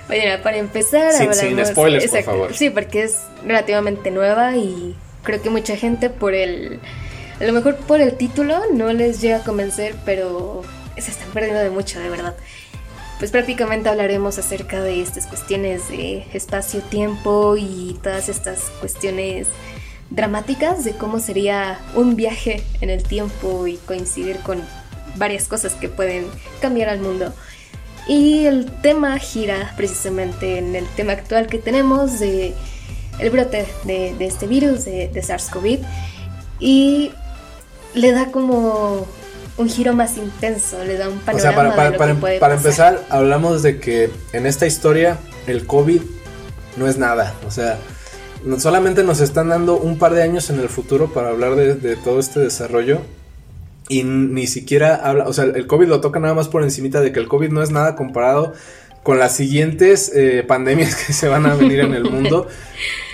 Bueno, 0.07 0.41
para 0.43 0.59
empezar, 0.59 1.13
sin, 1.13 1.65
spoilers, 1.65 2.11
por 2.11 2.23
favor. 2.23 2.55
Sí, 2.55 2.71
porque 2.71 3.05
es 3.05 3.17
relativamente 3.45 4.13
nueva 4.13 4.57
y 4.57 4.95
creo 5.25 5.43
que 5.43 5.51
mucha 5.51 5.77
gente 5.77 6.11
por 6.11 6.35
el 6.35 6.79
a 7.41 7.45
lo 7.45 7.53
mejor 7.53 7.77
por 7.77 8.01
el 8.01 8.17
título 8.17 8.61
no 8.73 8.93
les 8.93 9.21
llega 9.21 9.39
a 9.39 9.45
convencer, 9.45 9.95
pero 10.05 10.63
se 10.97 11.11
están 11.11 11.31
perdiendo 11.33 11.61
de 11.61 11.71
mucho, 11.71 12.01
de 12.01 12.09
verdad. 12.09 12.35
Pues 13.19 13.31
prácticamente 13.31 13.89
hablaremos 13.89 14.39
acerca 14.39 14.83
de 14.83 15.03
estas 15.03 15.27
cuestiones 15.27 15.89
de 15.89 16.27
espacio-tiempo 16.33 17.57
y 17.57 17.99
todas 18.03 18.29
estas 18.29 18.71
cuestiones 18.81 19.49
dramáticas 20.11 20.85
de 20.85 20.93
cómo 20.93 21.19
sería 21.19 21.79
un 21.95 22.15
viaje 22.15 22.63
en 22.81 22.91
el 22.91 23.03
tiempo 23.03 23.67
y 23.67 23.77
coincidir 23.79 24.39
con 24.41 24.63
varias 25.17 25.49
cosas 25.49 25.73
que 25.75 25.89
pueden 25.89 26.27
cambiar 26.61 26.89
al 26.89 27.01
mundo. 27.01 27.35
Y 28.07 28.47
el 28.47 28.71
tema 28.83 29.19
gira 29.19 29.73
precisamente 29.77 30.59
en 30.59 30.77
el 30.77 30.87
tema 30.89 31.13
actual 31.13 31.49
que 31.49 31.59
tenemos 31.59 32.21
de 32.21 32.55
el 33.19 33.31
brote 33.31 33.67
de, 33.85 34.15
este 34.21 34.47
virus 34.47 34.85
de, 34.85 35.09
de 35.09 35.23
SARS-CoV. 35.23 35.85
Y 36.61 37.13
le 37.97 38.13
da 38.13 38.31
como 38.31 39.07
un 39.57 39.69
giro 39.69 39.95
más 39.95 40.17
intenso, 40.19 40.85
le 40.85 40.97
da 40.97 41.09
un 41.09 41.19
panorama. 41.19 41.39
O 41.39 41.41
sea, 41.41 41.57
para, 41.57 41.97
para, 41.97 42.17
para, 42.17 42.39
para 42.39 42.55
empezar, 42.55 43.03
hablamos 43.09 43.63
de 43.63 43.81
que 43.81 44.11
en 44.33 44.47
esta 44.47 44.67
historia 44.67 45.19
el 45.47 45.67
COVID 45.67 46.03
no 46.77 46.87
es 46.87 46.99
nada. 46.99 47.35
O 47.47 47.51
sea, 47.51 47.79
solamente 48.59 49.03
nos 49.03 49.21
están 49.21 49.49
dando 49.49 49.79
un 49.79 49.99
par 49.99 50.13
de 50.13 50.23
años 50.23 50.51
en 50.51 50.61
el 50.61 50.69
futuro 50.69 51.13
para 51.13 51.31
hablar 51.31 51.57
de, 51.57 51.97
todo 51.97 52.21
este 52.21 52.41
desarrollo. 52.41 53.01
Y 53.89 54.03
ni 54.03 54.47
siquiera 54.47 54.97
habla, 54.97 55.25
o 55.29 55.33
sea, 55.33 55.45
el 55.45 55.67
COVID 55.67 55.87
lo 55.87 56.01
toca 56.01 56.19
nada 56.19 56.35
más 56.35 56.49
por 56.49 56.63
encimita 56.65 57.01
de 57.01 57.13
que 57.13 57.21
el 57.21 57.29
COVID 57.29 57.51
no 57.51 57.63
es 57.63 57.71
nada 57.71 57.95
comparado 57.95 58.53
con 59.05 59.21
las 59.21 59.37
siguientes 59.37 60.11
eh, 60.15 60.45
pandemias 60.47 60.97
que 61.07 61.13
se 61.13 61.29
van 61.29 61.47
a 61.47 61.55
venir 61.55 61.81
en 61.81 61.95
el 61.95 62.05
mundo. 62.05 62.47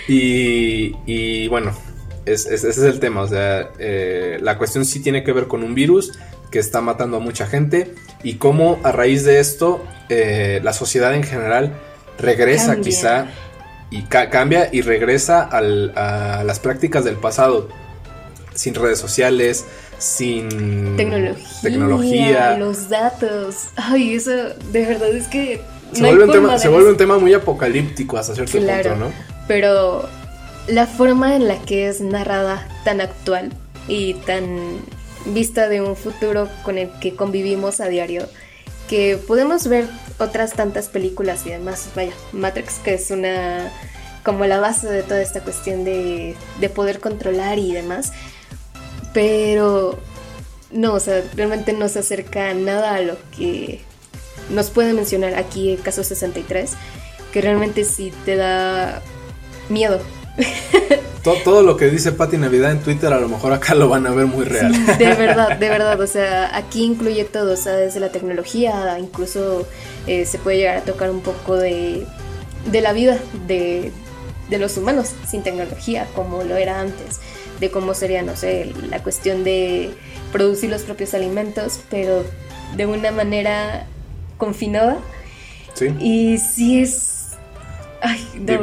Y, 0.05 0.97
y 1.05 1.47
bueno, 1.47 1.71
ese 2.25 2.53
es 2.53 2.77
el 2.77 2.99
tema. 2.99 3.21
O 3.21 3.27
sea, 3.27 3.71
eh, 3.79 4.37
la 4.41 4.57
cuestión 4.57 4.85
sí 4.85 5.01
tiene 5.01 5.23
que 5.23 5.31
ver 5.31 5.47
con 5.47 5.63
un 5.63 5.75
virus 5.75 6.11
que 6.51 6.59
está 6.59 6.81
matando 6.81 7.17
a 7.17 7.19
mucha 7.19 7.47
gente 7.47 7.95
y 8.21 8.35
cómo 8.35 8.79
a 8.83 8.91
raíz 8.91 9.25
de 9.25 9.39
esto 9.39 9.83
eh, 10.09 10.61
la 10.63 10.73
sociedad 10.73 11.13
en 11.15 11.23
general 11.23 11.73
regresa 12.19 12.79
quizá 12.79 13.27
y 13.89 14.03
cambia 14.03 14.69
y 14.71 14.81
regresa 14.81 15.43
a 15.43 15.61
las 16.43 16.59
prácticas 16.59 17.05
del 17.05 17.15
pasado, 17.15 17.69
sin 18.53 18.75
redes 18.75 18.99
sociales, 18.99 19.65
sin 19.97 20.95
tecnología, 20.95 21.61
tecnología. 21.61 22.57
los 22.57 22.89
datos. 22.89 23.67
Ay, 23.75 24.15
eso 24.15 24.31
de 24.71 24.85
verdad 24.85 25.09
es 25.09 25.27
que 25.27 25.61
se, 25.91 26.01
vuelve, 26.01 26.25
un 26.25 26.31
tema, 26.31 26.57
se 26.57 26.69
vuelve 26.69 26.89
un 26.89 26.97
tema 26.97 27.17
muy 27.17 27.33
apocalíptico 27.33 28.17
hasta 28.17 28.35
cierto 28.35 28.57
punto, 28.57 28.95
¿no? 28.95 29.11
Pero 29.47 30.09
la 30.67 30.87
forma 30.87 31.35
en 31.35 31.47
la 31.47 31.59
que 31.59 31.87
es 31.87 32.01
narrada 32.01 32.67
tan 32.83 33.01
actual 33.01 33.51
y 33.87 34.13
tan 34.13 34.79
vista 35.25 35.67
de 35.69 35.81
un 35.81 35.95
futuro 35.95 36.49
con 36.63 36.77
el 36.77 36.89
que 36.99 37.15
convivimos 37.15 37.79
a 37.79 37.87
diario, 37.87 38.27
que 38.87 39.17
podemos 39.17 39.67
ver 39.67 39.87
otras 40.19 40.53
tantas 40.53 40.87
películas 40.87 41.45
y 41.45 41.49
demás, 41.49 41.89
vaya, 41.95 42.13
Matrix, 42.31 42.75
que 42.79 42.93
es 42.93 43.11
una 43.11 43.71
como 44.23 44.45
la 44.45 44.59
base 44.59 44.87
de 44.87 45.03
toda 45.03 45.21
esta 45.21 45.41
cuestión 45.41 45.83
de, 45.83 46.35
de 46.61 46.69
poder 46.69 47.01
controlar 47.01 47.59
y 47.59 47.73
demás, 47.73 48.13
pero 49.13 49.99
no, 50.71 50.93
o 50.93 50.99
sea, 50.99 51.23
realmente 51.35 51.73
no 51.73 51.89
se 51.89 51.99
acerca 51.99 52.53
nada 52.53 52.95
a 52.95 53.01
lo 53.01 53.17
que 53.35 53.81
nos 54.49 54.69
puede 54.69 54.93
mencionar 54.93 55.35
aquí 55.35 55.73
el 55.73 55.81
caso 55.81 56.03
63, 56.03 56.71
que 57.33 57.41
realmente 57.41 57.83
sí 57.83 58.13
te 58.25 58.37
da 58.37 59.01
miedo 59.69 59.99
todo, 61.23 61.63
lo 61.63 61.77
que 61.77 61.89
dice 61.89 62.11
Patti 62.11 62.37
Navidad 62.37 62.71
en 62.71 62.79
Twitter 62.79 63.13
a 63.13 63.19
lo 63.19 63.29
mejor 63.29 63.53
acá 63.53 63.75
lo 63.75 63.87
van 63.87 64.05
a 64.07 64.11
ver 64.11 64.25
muy 64.25 64.45
real. 64.45 64.73
de 64.97 65.13
verdad, 65.13 65.57
de 65.57 65.69
verdad. 65.69 65.99
O 65.99 66.07
sea, 66.07 66.55
aquí 66.55 66.83
incluye 66.83 67.23
todo, 67.23 67.53
o 67.53 67.57
sea, 67.57 67.73
desde 67.73 67.99
la 67.99 68.11
tecnología, 68.11 68.97
incluso 68.99 69.67
eh, 70.07 70.25
se 70.25 70.37
puede 70.37 70.57
llegar 70.57 70.77
a 70.77 70.81
tocar 70.81 71.09
un 71.09 71.21
poco 71.21 71.55
de, 71.55 72.05
de 72.71 72.81
la 72.81 72.93
vida 72.93 73.19
de, 73.47 73.91
de 74.49 74.57
los 74.57 74.77
humanos 74.77 75.11
sin 75.27 75.43
tecnología, 75.43 76.07
como 76.15 76.43
lo 76.43 76.57
era 76.57 76.79
antes, 76.79 77.19
de 77.59 77.71
cómo 77.71 77.93
sería, 77.93 78.21
no 78.21 78.35
sé, 78.35 78.73
la 78.89 79.01
cuestión 79.01 79.43
de 79.43 79.93
producir 80.31 80.69
los 80.69 80.81
propios 80.81 81.13
alimentos, 81.13 81.79
pero 81.89 82.23
de 82.75 82.85
una 82.85 83.11
manera 83.11 83.87
confinada. 84.37 84.97
Sí. 85.73 85.87
Y 85.99 86.37
sí 86.37 86.81
es 86.81 87.12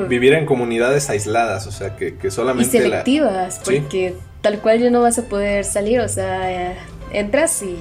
vivir 0.08 0.34
en 0.34 0.46
comunidades 0.46 1.10
aisladas, 1.10 1.66
o 1.66 1.72
sea, 1.72 1.96
que, 1.96 2.30
solamente... 2.30 2.76
Y 2.76 2.80
selectivas, 2.80 3.60
porque 3.64 4.14
tal 4.40 4.60
cual 4.60 4.80
ya 4.80 4.90
no 4.90 5.00
vas 5.02 5.18
a 5.18 5.22
poder 5.22 5.64
salir, 5.64 6.00
o 6.00 6.08
sea, 6.08 6.74
entras 7.12 7.62
y 7.62 7.76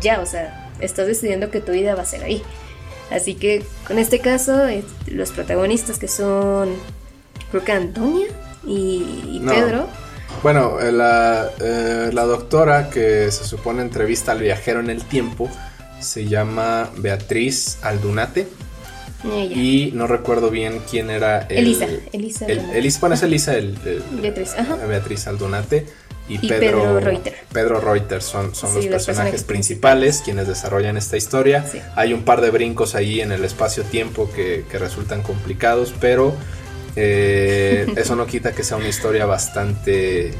ya, 0.00 0.20
o 0.20 0.26
sea, 0.26 0.70
estás 0.80 1.06
decidiendo 1.06 1.50
que 1.50 1.60
tu 1.60 1.72
vida 1.72 1.94
va 1.94 2.02
a 2.02 2.06
ser 2.06 2.22
ahí. 2.24 2.42
Así 3.10 3.34
que 3.34 3.64
con 3.86 3.98
este 3.98 4.18
caso, 4.18 4.66
los 5.06 5.30
protagonistas 5.30 5.98
que 5.98 6.08
son, 6.08 6.70
creo 7.50 7.64
que 7.64 7.72
Antonia 7.72 8.26
y, 8.64 9.40
Pedro. 9.46 9.86
Bueno, 10.42 10.80
eh, 10.80 10.92
la, 10.92 11.48
eh, 11.60 12.10
la 12.12 12.24
doctora 12.24 12.90
que 12.90 13.30
se 13.30 13.44
supone 13.44 13.82
entrevista 13.82 14.32
al 14.32 14.40
viajero 14.40 14.80
en 14.80 14.90
el 14.90 15.04
tiempo 15.04 15.48
se 16.00 16.26
llama 16.26 16.90
Beatriz 16.96 17.78
Aldunate. 17.82 18.48
Y 19.24 19.90
no 19.94 20.06
recuerdo 20.06 20.50
bien 20.50 20.80
quién 20.88 21.10
era 21.10 21.40
el, 21.48 21.58
Elisa. 21.58 21.86
Elisa, 22.12 22.46
Elisa 22.46 23.00
bueno, 23.00 23.14
es 23.14 23.22
Elisa 23.22 23.56
el, 23.56 23.76
Beatriz, 24.20 24.54
Beatriz 24.88 25.26
Aldunate. 25.26 25.86
Y, 26.28 26.38
Pedro, 26.38 26.98
Reuter. 26.98 27.36
Pedro 27.52 27.80
Reuter 27.80 28.20
son, 28.20 28.52
son 28.52 28.74
los, 28.74 28.86
personajes, 28.86 29.44
principales 29.44 30.22
quienes 30.24 30.48
desarrollan 30.48 30.96
esta 30.96 31.16
historia. 31.16 31.64
Hay 31.94 32.12
un 32.12 32.24
par 32.24 32.40
de 32.40 32.50
brincos 32.50 32.96
ahí 32.96 33.20
en 33.20 33.30
el 33.30 33.44
espacio-tiempo 33.44 34.28
que, 34.34 34.64
que, 34.68 34.76
resultan 34.78 35.22
complicados, 35.22 35.94
pero 36.00 36.34
eh, 36.96 37.86
eso 37.96 38.16
no 38.16 38.26
quita 38.26 38.52
que 38.52 38.64
sea 38.64 38.78
una 38.78 38.88
historia 38.88 39.26
bastante, 39.26 40.32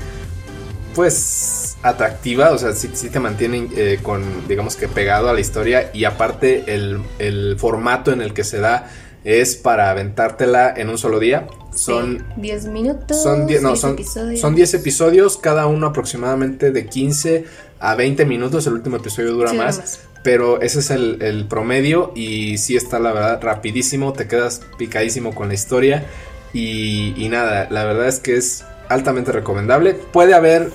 pues, 0.94 1.65
atractiva, 1.82 2.52
o 2.52 2.58
sea, 2.58 2.72
sí, 2.72 2.88
te 2.88 3.20
mantienen 3.20 3.70
eh, 3.76 3.98
con, 4.02 4.22
digamos 4.48 4.76
que 4.76 4.88
pegado 4.88 5.28
a 5.28 5.32
la 5.32 5.40
historia 5.40 5.90
y 5.92 6.04
aparte 6.04 6.64
el, 6.66 7.56
formato 7.58 8.12
en 8.12 8.20
el 8.20 8.32
que 8.32 8.44
se 8.44 8.58
da 8.58 8.90
es 9.24 9.56
para 9.56 9.90
aventártela 9.90 10.72
en 10.76 10.88
un 10.88 10.98
solo 10.98 11.18
día. 11.18 11.46
Son 11.74 12.24
10 12.36 12.66
minutos. 12.66 13.22
Son 13.22 13.46
10 13.46 13.62
no, 13.62 13.74
episodios. 13.74 14.40
Son 14.40 14.54
10 14.54 14.74
episodios, 14.74 15.36
cada 15.36 15.66
uno 15.66 15.88
aproximadamente 15.88 16.70
de 16.70 16.86
15 16.86 17.44
a 17.80 17.94
20 17.94 18.24
minutos. 18.24 18.66
El 18.66 18.74
último 18.74 18.96
episodio 18.96 19.32
dura 19.32 19.52
más, 19.52 20.00
Pero 20.22 20.60
ese 20.62 20.78
es 20.78 20.90
el, 20.90 21.46
promedio 21.48 22.12
y 22.14 22.58
sí 22.58 22.76
está 22.76 22.98
la 22.98 23.12
verdad 23.12 23.42
rapidísimo, 23.42 24.12
te 24.12 24.26
quedas 24.26 24.62
picadísimo 24.78 25.34
con 25.34 25.48
la 25.48 25.54
historia 25.54 26.06
y, 26.52 27.14
y 27.16 27.28
nada, 27.28 27.68
la 27.70 27.84
verdad 27.84 28.08
es 28.08 28.20
que 28.20 28.36
es 28.36 28.64
altamente 28.88 29.32
recomendable. 29.32 29.94
Puede 29.94 30.34
haber 30.34 30.70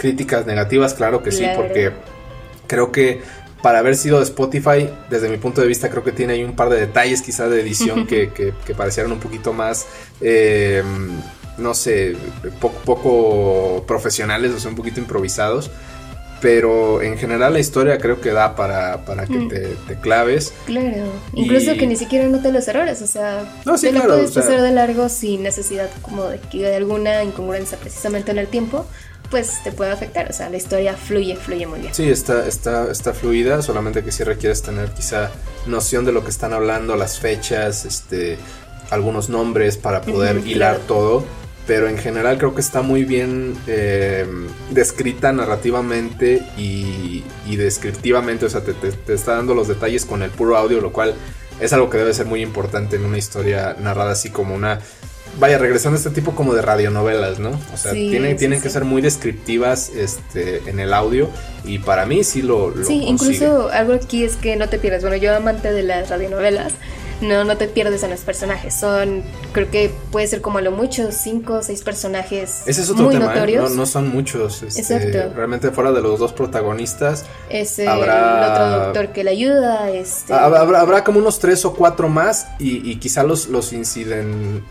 críticas 0.00 0.46
negativas, 0.46 0.94
claro 0.94 1.22
que 1.22 1.30
sí, 1.30 1.44
porque 1.54 1.92
creo 2.66 2.90
que 2.90 3.20
para 3.60 3.80
haber 3.80 3.96
sido 3.96 4.16
de 4.16 4.24
Spotify, 4.24 4.88
desde 5.10 5.28
mi 5.28 5.36
punto 5.36 5.60
de 5.60 5.66
vista, 5.66 5.90
creo 5.90 6.02
que 6.02 6.12
tiene 6.12 6.32
ahí 6.32 6.42
un 6.42 6.56
par 6.56 6.70
de 6.70 6.80
detalles 6.80 7.20
quizá 7.20 7.50
de 7.50 7.60
edición 7.60 8.06
que, 8.08 8.30
que, 8.30 8.74
parecieron 8.74 9.12
un 9.12 9.20
poquito 9.20 9.52
más, 9.52 9.86
eh, 10.22 10.82
no 11.58 11.74
sé, 11.74 12.16
poco, 12.60 12.80
poco 12.86 13.84
profesionales, 13.86 14.52
o 14.52 14.58
sea, 14.58 14.70
un 14.70 14.76
poquito 14.76 15.00
improvisados. 15.00 15.70
Pero 16.40 17.02
en 17.02 17.18
general 17.18 17.52
la 17.52 17.58
historia 17.58 17.98
creo 17.98 18.22
que 18.22 18.30
da 18.30 18.56
para, 18.56 19.04
para 19.04 19.26
que 19.26 19.34
mm. 19.34 19.48
te, 19.86 20.00
claves. 20.00 20.54
Claro, 20.64 21.12
incluso 21.34 21.74
que 21.74 21.86
ni 21.86 21.96
siquiera 21.96 22.26
note 22.28 22.50
los 22.50 22.66
errores, 22.66 23.02
o 23.02 23.06
sea, 23.06 23.44
no, 23.66 23.76
sí, 23.76 23.88
te 23.88 23.92
lo 23.92 24.04
puedes 24.04 24.30
pasar 24.30 24.62
de 24.62 24.70
largo 24.70 25.10
sin 25.10 25.42
necesidad 25.42 25.90
como 26.00 26.24
de 26.24 26.38
que 26.38 26.66
haya 26.66 26.78
alguna 26.78 27.22
incongruencia 27.24 27.76
precisamente 27.76 28.30
en 28.30 28.38
el 28.38 28.46
tiempo, 28.46 28.86
pues 29.30 29.62
te 29.62 29.72
puede 29.72 29.92
afectar. 29.92 30.28
O 30.28 30.32
sea, 30.32 30.50
la 30.50 30.56
historia 30.56 30.94
fluye, 30.94 31.36
fluye 31.36 31.66
muy 31.66 31.80
bien. 31.80 31.94
Sí, 31.94 32.08
está, 32.08 32.46
está, 32.46 32.90
está 32.90 33.12
fluida, 33.12 33.62
solamente 33.62 34.02
que 34.02 34.12
sí 34.12 34.24
requieres 34.24 34.62
tener 34.62 34.90
quizá 34.90 35.30
noción 35.66 36.04
de 36.04 36.12
lo 36.12 36.24
que 36.24 36.30
están 36.30 36.52
hablando, 36.52 36.96
las 36.96 37.18
fechas, 37.18 37.84
este, 37.84 38.38
algunos 38.90 39.28
nombres 39.28 39.76
para 39.76 40.02
poder 40.02 40.46
hilar 40.46 40.78
todo. 40.78 41.24
Pero 41.66 41.88
en 41.88 41.98
general 41.98 42.36
creo 42.38 42.54
que 42.54 42.60
está 42.60 42.82
muy 42.82 43.04
bien 43.04 43.56
eh, 43.68 44.26
descrita 44.70 45.32
narrativamente 45.32 46.42
y, 46.56 47.22
descriptivamente. 47.56 48.46
O 48.46 48.50
sea, 48.50 48.62
te, 48.62 48.72
te 48.72 49.14
está 49.14 49.36
dando 49.36 49.54
los 49.54 49.68
detalles 49.68 50.04
con 50.04 50.22
el 50.22 50.30
puro 50.30 50.56
audio, 50.56 50.80
lo 50.80 50.92
cual 50.92 51.14
es 51.60 51.72
algo 51.72 51.90
que 51.90 51.98
debe 51.98 52.12
ser 52.14 52.26
muy 52.26 52.42
importante 52.42 52.96
en 52.96 53.04
una 53.04 53.18
historia 53.18 53.76
narrada 53.78 54.12
así 54.12 54.30
como 54.30 54.54
una 54.54 54.80
vaya, 55.38 55.58
regresando 55.58 55.96
a 55.96 55.98
este 55.98 56.10
tipo 56.10 56.32
como 56.32 56.54
de 56.54 56.62
radionovelas, 56.62 57.38
¿no? 57.38 57.50
O 57.72 57.76
sea, 57.76 57.92
tienen, 57.92 58.36
tienen 58.36 58.60
que 58.60 58.70
ser 58.70 58.84
muy 58.84 59.02
descriptivas 59.02 59.90
este, 59.90 60.62
en 60.68 60.80
el 60.80 60.92
audio 60.92 61.28
y 61.64 61.78
para 61.78 62.06
mí 62.06 62.24
sí 62.24 62.42
lo... 62.42 62.70
lo 62.70 62.84
sí, 62.84 63.04
incluso 63.04 63.68
algo 63.70 63.94
aquí 63.94 64.24
es 64.24 64.36
que 64.36 64.56
no 64.56 64.68
te 64.68 64.78
pierdas. 64.78 65.02
Bueno, 65.02 65.16
yo 65.16 65.34
amante 65.34 65.72
de 65.72 65.82
las 65.82 66.10
radionovelas, 66.10 66.72
no, 67.20 67.44
no 67.44 67.56
te 67.56 67.68
pierdes 67.68 68.02
en 68.02 68.10
los 68.10 68.20
personajes. 68.20 68.74
Son, 68.74 69.22
creo 69.52 69.70
que 69.70 69.90
puede 70.10 70.26
ser 70.26 70.40
como 70.40 70.58
a 70.58 70.62
lo 70.62 70.72
mucho, 70.72 71.12
cinco 71.12 71.54
o 71.54 71.62
seis 71.62 71.82
personajes. 71.82 72.62
Ese 72.66 72.80
es 72.80 72.90
otro 72.90 73.08
tema, 73.10 73.32
¿eh? 73.46 73.56
no, 73.56 73.68
no, 73.68 73.86
son 73.86 74.08
muchos. 74.08 74.62
Este, 74.62 74.80
Exacto. 74.80 75.34
Realmente 75.34 75.70
fuera 75.70 75.92
de 75.92 76.00
los 76.00 76.18
dos 76.18 76.32
protagonistas. 76.32 77.24
Es 77.48 77.78
el 77.78 77.88
otro 77.88 78.70
doctor 78.70 79.12
que 79.12 79.24
le 79.24 79.30
ayuda. 79.30 79.90
Este... 79.90 80.32
Habrá, 80.32 80.80
habrá, 80.80 81.04
como 81.04 81.18
unos 81.18 81.38
tres 81.38 81.64
o 81.64 81.74
cuatro 81.74 82.08
más 82.08 82.48
y, 82.58 82.90
y 82.90 82.96
quizá 82.96 83.22
los, 83.22 83.48
los 83.48 83.72
inciden 83.72 84.64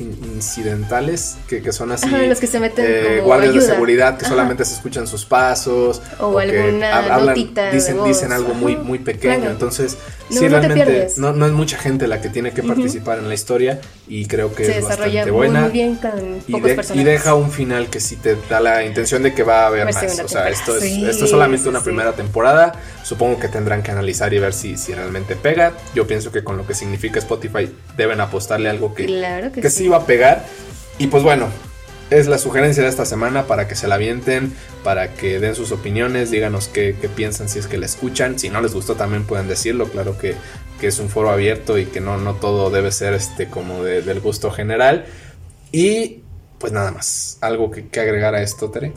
incidentales 0.00 1.36
que, 1.48 1.72
son 1.72 1.92
así 1.92 2.08
los 2.28 2.40
que 2.40 2.46
se 2.46 2.58
meten 2.58 2.84
eh, 2.88 3.20
guardias 3.22 3.54
de 3.54 3.60
seguridad 3.60 4.18
que 4.18 4.24
solamente 4.24 4.64
se 4.64 4.74
escuchan 4.74 5.06
sus 5.06 5.24
pasos 5.24 6.02
o, 6.18 6.38
alguna 6.38 7.18
notita 7.18 7.70
dicen 7.70 8.02
dicen 8.04 8.32
algo 8.32 8.54
muy 8.54 8.76
muy 8.76 8.98
pequeño. 8.98 9.50
Entonces 9.50 9.96
no, 10.30 10.40
sí 10.40 10.48
realmente 10.48 11.08
no, 11.16 11.32
no, 11.32 11.46
es 11.46 11.52
mucha 11.52 11.78
gente 11.78 12.06
la 12.08 12.20
que 12.20 12.28
tiene 12.28 12.52
que 12.52 12.62
participar 12.62 13.18
en 13.18 13.28
la 13.28 13.34
historia 13.34 13.80
y 14.06 14.26
creo 14.26 14.54
que 14.54 14.64
se 14.64 14.78
es 14.78 14.84
bastante 14.84 15.30
buena. 15.30 15.62
muy 15.62 15.70
bien 15.70 15.96
con 15.96 16.12
y, 16.46 16.56
y, 16.56 17.04
deja 17.04 17.34
un 17.34 17.50
final 17.50 17.88
que 17.88 18.00
sí 18.00 18.16
te 18.16 18.36
da 18.50 18.60
la 18.60 18.84
intención 18.84 19.22
de 19.22 19.32
que 19.32 19.42
va 19.42 19.62
a 19.62 19.66
haber 19.68 19.86
más. 19.86 20.20
o 20.20 20.28
sea 20.28 20.48
esto 20.48 20.76
es 20.76 20.84
esto 20.84 21.24
es 21.24 21.30
solamente 21.30 21.68
una 21.68 21.82
primera 21.82 22.12
temporada. 22.12 22.74
Supongo 23.02 23.38
que 23.38 23.48
tendrán 23.48 23.82
que 23.82 23.90
analizar 23.90 24.32
y 24.34 24.38
ver 24.38 24.52
si, 24.52 24.76
si 24.76 24.94
realmente 24.94 25.36
pega. 25.36 25.72
Yo 25.94 26.06
pienso 26.06 26.32
que 26.32 26.44
con 26.44 26.56
lo 26.56 26.66
que 26.66 26.74
significa 26.74 27.18
Spotify 27.18 27.70
deben 27.96 28.20
apostarle 28.20 28.68
algo 28.68 28.94
que, 28.94 29.06
claro 29.06 29.52
que, 29.52 29.70
sí 29.70 29.84
iba 29.84 29.98
a 29.98 30.06
pegar. 30.06 30.44
Y 30.98 31.08
pues 31.08 31.22
bueno, 31.22 31.48
es 32.10 32.26
la 32.26 32.38
sugerencia 32.38 32.82
de 32.82 32.88
esta 32.88 33.06
semana 33.06 33.46
para 33.46 33.66
que 33.66 33.74
se 33.74 33.88
la 33.88 33.96
avienten, 33.96 34.52
para 34.82 35.14
que 35.14 35.40
den 35.40 35.54
sus 35.54 35.72
opiniones, 35.72 36.30
díganos 36.30 36.68
qué, 36.68 36.94
piensan 37.14 37.48
si 37.48 37.58
es 37.58 37.66
que 37.66 37.78
la 37.78 37.86
escuchan. 37.86 38.38
Si 38.38 38.50
no 38.50 38.60
les 38.60 38.74
gustó 38.74 38.94
también 38.94 39.24
pueden 39.24 39.48
decirlo, 39.48 39.88
claro 39.88 40.18
que, 40.18 40.34
es 40.86 40.98
un 40.98 41.08
foro 41.08 41.30
abierto 41.30 41.78
y 41.78 41.86
que 41.86 42.00
no, 42.00 42.16
no 42.18 42.34
todo 42.34 42.70
debe 42.70 42.92
ser 42.92 43.14
este 43.14 43.48
como 43.48 43.82
del 43.82 44.20
gusto 44.20 44.50
general. 44.50 45.06
Y 45.72 46.22
pues 46.58 46.72
nada 46.72 46.90
más, 46.92 47.38
algo 47.40 47.70
que, 47.70 47.88
que 47.88 48.00
agregar 48.00 48.34
a 48.34 48.42
esto, 48.42 48.70
Tere. 48.70 48.92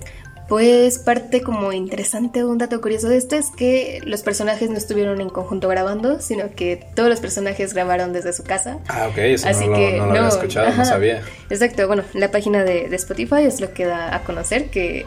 Pues 0.47 0.99
parte 0.99 1.41
como 1.41 1.73
interesante, 1.73 2.45
un 2.45 2.57
dato 2.57 2.79
curioso 2.79 3.09
de 3.09 3.17
esto 3.17 3.35
es 3.35 3.51
que 3.51 3.99
los 4.05 4.21
personajes 4.21 4.69
no 4.69 4.77
estuvieron 4.77 5.19
en 5.19 5.29
conjunto 5.29 5.67
grabando, 5.67 6.21
sino 6.21 6.51
que 6.55 6.87
todos 6.95 7.09
los 7.09 7.19
personajes 7.19 7.73
grabaron 7.73 8.13
desde 8.13 8.31
su 8.31 8.43
casa. 8.43 8.79
Ah, 8.87 9.09
ok, 9.09 9.17
eso 9.17 9.49
Así 9.49 9.67
no, 9.67 9.75
que, 9.75 9.97
lo, 9.97 10.05
no, 10.05 10.11
había 10.13 10.27
escuchado, 10.29 10.73
no 10.73 10.85
sabía. 10.85 11.21
Exacto, 11.49 11.85
bueno, 11.87 12.03
la 12.13 12.31
página 12.31 12.63
de, 12.63 12.87
Spotify 12.95 13.43
es 13.43 13.59
lo 13.59 13.73
que 13.73 13.85
da 13.85 14.15
a 14.15 14.23
conocer 14.23 14.69
que 14.69 15.05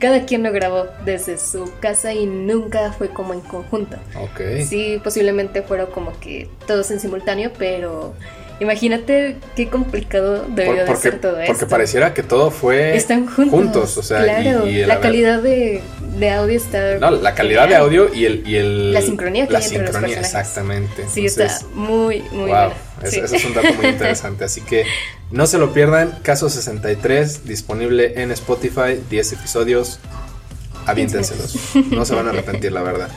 cada 0.00 0.24
quien 0.24 0.42
lo 0.42 0.52
grabó 0.52 0.86
desde 1.04 1.38
su 1.38 1.70
casa 1.80 2.12
y 2.12 2.26
nunca 2.26 2.92
fue 2.92 3.08
como 3.08 3.34
en 3.34 3.40
conjunto. 3.40 3.96
Ok. 4.16 4.64
Sí, 4.66 5.00
posiblemente 5.02 5.62
fueron 5.62 5.86
como 5.90 6.18
que 6.20 6.48
todos 6.66 6.90
en 6.90 7.00
simultáneo, 7.00 7.52
pero 7.58 8.14
Imagínate 8.58 9.36
qué 9.54 9.68
complicado 9.68 10.46
debió 10.48 10.86
de 10.86 10.96
ser 10.96 11.20
todo 11.20 11.38
esto. 11.38 11.52
Porque 11.52 11.66
pareciera 11.66 12.14
que 12.14 12.22
todo 12.22 12.50
fue 12.50 12.96
Están 12.96 13.26
juntos. 13.26 13.98
o 13.98 14.02
sea, 14.02 14.22
claro, 14.22 14.66
y, 14.66 14.84
la 14.86 15.00
calidad 15.00 15.42
de, 15.42 15.82
audio 16.30 16.56
está. 16.56 16.98
No, 16.98 17.10
la 17.10 17.34
calidad 17.34 17.68
de 17.68 17.76
audio 17.76 18.12
y 18.14 18.24
el, 18.24 18.48
y 18.48 18.56
el 18.56 18.94
la 18.94 19.02
sincronía 19.02 19.46
que 19.46 19.52
la 19.52 19.58
hay 19.58 19.64
entre 19.66 19.86
sincronía, 19.88 20.16
los 20.16 20.26
exactamente. 20.26 21.04
Sí, 21.06 21.26
está 21.26 21.48
muy, 21.74 22.22
muy 22.32 22.50
wow, 22.50 22.70
Eso 23.02 23.24
es 23.24 23.44
un 23.44 23.54
dato 23.54 23.72
muy 23.74 23.86
interesante. 23.86 24.44
Así 24.44 24.60
que 24.60 24.84
no 25.30 25.46
se 25.46 25.58
lo 25.58 25.72
pierdan. 25.72 26.18
Caso 26.22 26.48
63, 26.48 27.44
disponible 27.44 28.22
en 28.22 28.30
Spotify, 28.30 29.00
10 29.10 29.32
episodios. 29.32 29.98
Aviéntenselos. 30.86 31.56
No 31.90 32.04
se 32.04 32.14
van 32.14 32.26
a 32.26 32.30
arrepentir, 32.30 32.72
la 32.72 32.82
verdad. 32.82 33.08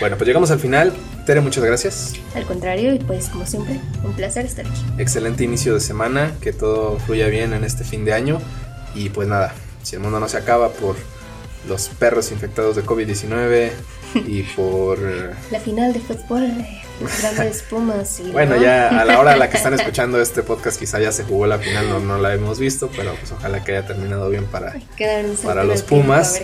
Bueno, 0.00 0.16
pues 0.16 0.26
llegamos 0.26 0.50
al 0.50 0.60
final. 0.60 0.92
Tere, 1.26 1.40
muchas 1.40 1.64
gracias. 1.64 2.12
Al 2.36 2.46
contrario, 2.46 2.94
y 2.94 3.00
pues 3.00 3.28
como 3.28 3.46
siempre, 3.46 3.80
un 4.04 4.12
placer 4.12 4.46
estar 4.46 4.64
aquí. 4.64 4.80
Excelente 4.98 5.42
inicio 5.42 5.74
de 5.74 5.80
semana, 5.80 6.32
que 6.40 6.52
todo 6.52 6.98
fluya 7.00 7.26
bien 7.26 7.52
en 7.52 7.64
este 7.64 7.82
fin 7.82 8.04
de 8.04 8.12
año. 8.12 8.40
Y 8.94 9.08
pues 9.08 9.26
nada, 9.26 9.54
si 9.82 9.96
el 9.96 10.02
mundo 10.02 10.20
no 10.20 10.28
se 10.28 10.36
acaba 10.36 10.70
por 10.70 10.94
los 11.68 11.88
perros 11.88 12.30
infectados 12.30 12.76
de 12.76 12.84
COVID-19 12.84 13.70
y 14.26 14.42
por... 14.44 14.98
La 15.50 15.58
final 15.58 15.92
de 15.92 15.98
fútbol 15.98 16.64
grandes 17.00 17.62
Pumas. 17.62 18.20
Y 18.20 18.30
bueno, 18.30 18.56
ya 18.56 19.00
a 19.00 19.04
la 19.04 19.18
hora 19.20 19.32
a 19.32 19.36
la 19.36 19.50
que 19.50 19.56
están 19.56 19.74
escuchando 19.78 20.20
este 20.20 20.42
podcast 20.42 20.78
quizá 20.78 20.98
ya 21.00 21.12
se 21.12 21.24
jugó 21.24 21.46
la 21.46 21.58
final, 21.58 21.88
no, 21.88 22.00
no 22.00 22.18
la 22.18 22.34
hemos 22.34 22.58
visto, 22.58 22.90
pero 22.94 23.14
pues 23.14 23.32
ojalá 23.32 23.62
que 23.64 23.72
haya 23.76 23.86
terminado 23.86 24.28
bien 24.30 24.44
para, 24.46 24.74
para 25.44 25.64
los 25.64 25.82
Pumas. 25.82 26.40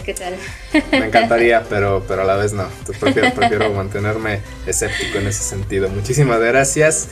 Me 0.91 0.99
encantaría, 1.07 1.65
pero, 1.69 2.05
pero 2.07 2.23
a 2.23 2.25
la 2.25 2.37
vez 2.37 2.53
no. 2.53 2.67
prefiero, 3.01 3.33
prefiero 3.35 3.71
mantenerme 3.73 4.41
escéptico 4.67 5.19
en 5.19 5.29
ese 5.29 5.43
sentido. 5.43 5.89
Muchísimas 5.89 6.41
gracias. 6.41 7.09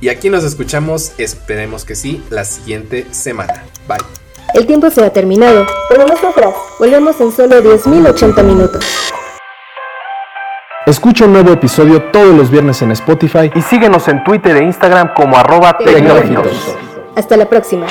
Y 0.00 0.08
aquí 0.08 0.28
nos 0.28 0.44
escuchamos, 0.44 1.12
esperemos 1.18 1.84
que 1.84 1.94
sí, 1.94 2.22
la 2.30 2.44
siguiente 2.44 3.06
semana. 3.10 3.64
Bye. 3.88 3.98
El 4.54 4.66
tiempo 4.66 4.90
se 4.90 5.02
ha 5.02 5.12
terminado, 5.12 5.66
pero 5.88 6.06
nosotras 6.06 6.54
volvemos 6.78 7.20
en 7.20 7.32
solo 7.32 7.62
10.080 7.62 8.44
minutos. 8.44 8.84
Escucha 10.86 11.24
un 11.24 11.32
nuevo 11.32 11.50
episodio 11.50 12.02
todos 12.12 12.36
los 12.36 12.50
viernes 12.50 12.82
en 12.82 12.90
Spotify 12.90 13.50
y 13.54 13.62
síguenos 13.62 14.06
en 14.08 14.22
Twitter 14.22 14.54
e 14.58 14.64
Instagram 14.64 15.14
como 15.14 15.34
arroba 15.34 15.78
tecnológicos. 15.78 16.76
Hasta 17.16 17.38
la 17.38 17.46
próxima. 17.46 17.86